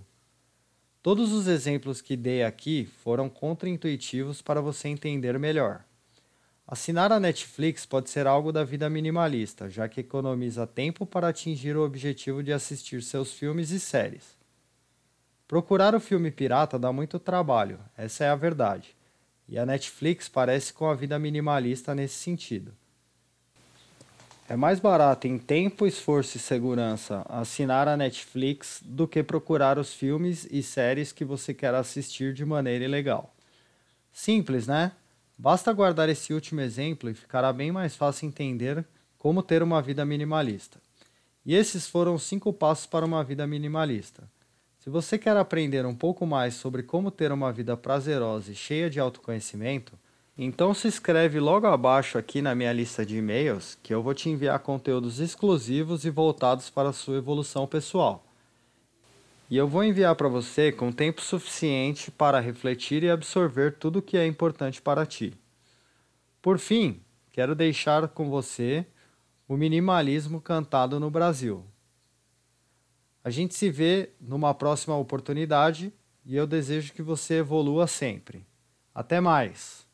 Todos 1.02 1.32
os 1.32 1.48
exemplos 1.48 2.02
que 2.02 2.16
dei 2.16 2.44
aqui 2.44 2.88
foram 3.02 3.28
contraintuitivos 3.28 4.44
para 4.44 4.62
você 4.62 4.90
entender 4.90 5.40
melhor. 5.40 5.84
Assinar 6.72 7.12
a 7.12 7.20
Netflix 7.20 7.86
pode 7.86 8.10
ser 8.10 8.26
algo 8.26 8.50
da 8.50 8.64
vida 8.64 8.90
minimalista, 8.90 9.70
já 9.70 9.90
que 9.90 10.00
economiza 10.00 10.66
tempo 10.66 11.06
para 11.06 11.28
atingir 11.28 11.76
o 11.76 11.84
objetivo 11.84 12.42
de 12.42 12.54
assistir 12.54 13.04
seus 13.04 13.34
filmes 13.34 13.72
e 13.72 13.80
séries. 13.80 14.38
Procurar 15.50 15.94
o 15.94 16.00
filme 16.00 16.32
pirata 16.32 16.80
dá 16.80 16.94
muito 16.94 17.20
trabalho, 17.20 17.78
essa 17.98 18.24
é 18.24 18.30
a 18.30 18.38
verdade. 18.38 18.96
E 19.50 19.60
a 19.60 19.66
Netflix 19.66 20.30
parece 20.30 20.72
com 20.72 20.90
a 20.90 20.96
vida 20.96 21.20
minimalista 21.20 21.94
nesse 21.94 22.16
sentido. 22.16 22.72
É 24.48 24.56
mais 24.56 24.80
barato 24.80 25.28
em 25.28 25.38
tempo, 25.38 25.86
esforço 25.86 26.38
e 26.38 26.40
segurança 26.40 27.26
assinar 27.28 27.90
a 27.90 27.98
Netflix 27.98 28.82
do 28.82 29.10
que 29.10 29.22
procurar 29.22 29.78
os 29.78 29.94
filmes 29.94 30.48
e 30.50 30.64
séries 30.64 31.12
que 31.12 31.26
você 31.26 31.54
quer 31.54 31.76
assistir 31.76 32.34
de 32.34 32.46
maneira 32.46 32.86
ilegal. 32.86 33.36
Simples, 34.14 34.68
né? 34.68 34.94
Basta 35.42 35.74
guardar 35.74 36.08
esse 36.08 36.36
último 36.36 36.62
exemplo 36.62 37.10
e 37.10 37.16
ficará 37.16 37.52
bem 37.52 37.72
mais 37.72 37.96
fácil 37.96 38.28
entender 38.28 38.86
como 39.18 39.42
ter 39.42 39.64
uma 39.64 39.82
vida 39.82 40.06
minimalista. 40.06 40.80
E 41.44 41.56
esses 41.56 41.88
foram 41.88 42.14
os 42.14 42.22
cinco 42.22 42.54
passos 42.54 42.86
para 42.86 43.04
uma 43.04 43.24
vida 43.24 43.48
minimalista. 43.48 44.30
Se 44.78 44.88
você 44.88 45.18
quer 45.18 45.36
aprender 45.36 45.84
um 45.84 45.96
pouco 45.96 46.28
mais 46.28 46.54
sobre 46.54 46.84
como 46.84 47.10
ter 47.10 47.32
uma 47.32 47.52
vida 47.52 47.76
prazerosa 47.76 48.52
e 48.52 48.56
cheia 48.56 48.88
de 48.88 49.00
autoconhecimento, 49.00 49.98
então 50.38 50.76
se 50.76 50.88
inscreve 50.88 51.40
logo 51.40 51.66
abaixo 51.66 52.20
aqui 52.20 52.40
na 52.40 52.54
minha 52.54 52.72
lista 52.72 53.04
de 53.04 53.18
e-mails 53.18 53.76
que 53.82 53.92
eu 53.92 54.04
vou 54.04 54.14
te 54.14 54.30
enviar 54.30 54.60
conteúdos 54.60 55.20
exclusivos 55.20 56.06
e 56.06 56.12
voltados 56.12 56.70
para 56.70 56.90
a 56.90 56.94
sua 56.94 57.18
evolução 57.18 57.66
pessoal. 57.66 58.31
E 59.52 59.58
eu 59.58 59.68
vou 59.68 59.84
enviar 59.84 60.16
para 60.16 60.30
você 60.30 60.72
com 60.72 60.94
tempo 60.94 61.20
suficiente 61.20 62.10
para 62.10 62.40
refletir 62.40 63.04
e 63.04 63.10
absorver 63.10 63.76
tudo 63.78 64.00
o 64.00 64.02
que 64.02 64.16
é 64.16 64.26
importante 64.26 64.82
para 64.82 65.06
ti. 65.06 65.34
Por 66.42 66.58
fim, 66.58 67.02
quero 67.34 67.54
deixar 67.54 68.08
com 68.08 68.30
você 68.30 68.86
o 69.50 69.58
minimalismo 69.58 70.40
cantado 70.40 71.02
no 71.02 71.12
Brasil. 71.12 71.66
A 73.22 73.30
gente 73.30 73.54
se 73.54 73.70
vê 73.70 74.12
numa 74.22 74.54
próxima 74.54 74.96
oportunidade 74.96 75.92
e 76.26 76.34
eu 76.34 76.48
desejo 76.48 76.94
que 76.94 77.02
você 77.02 77.40
evolua 77.40 77.88
sempre. 77.88 78.48
Até 78.96 79.20
mais! 79.20 79.86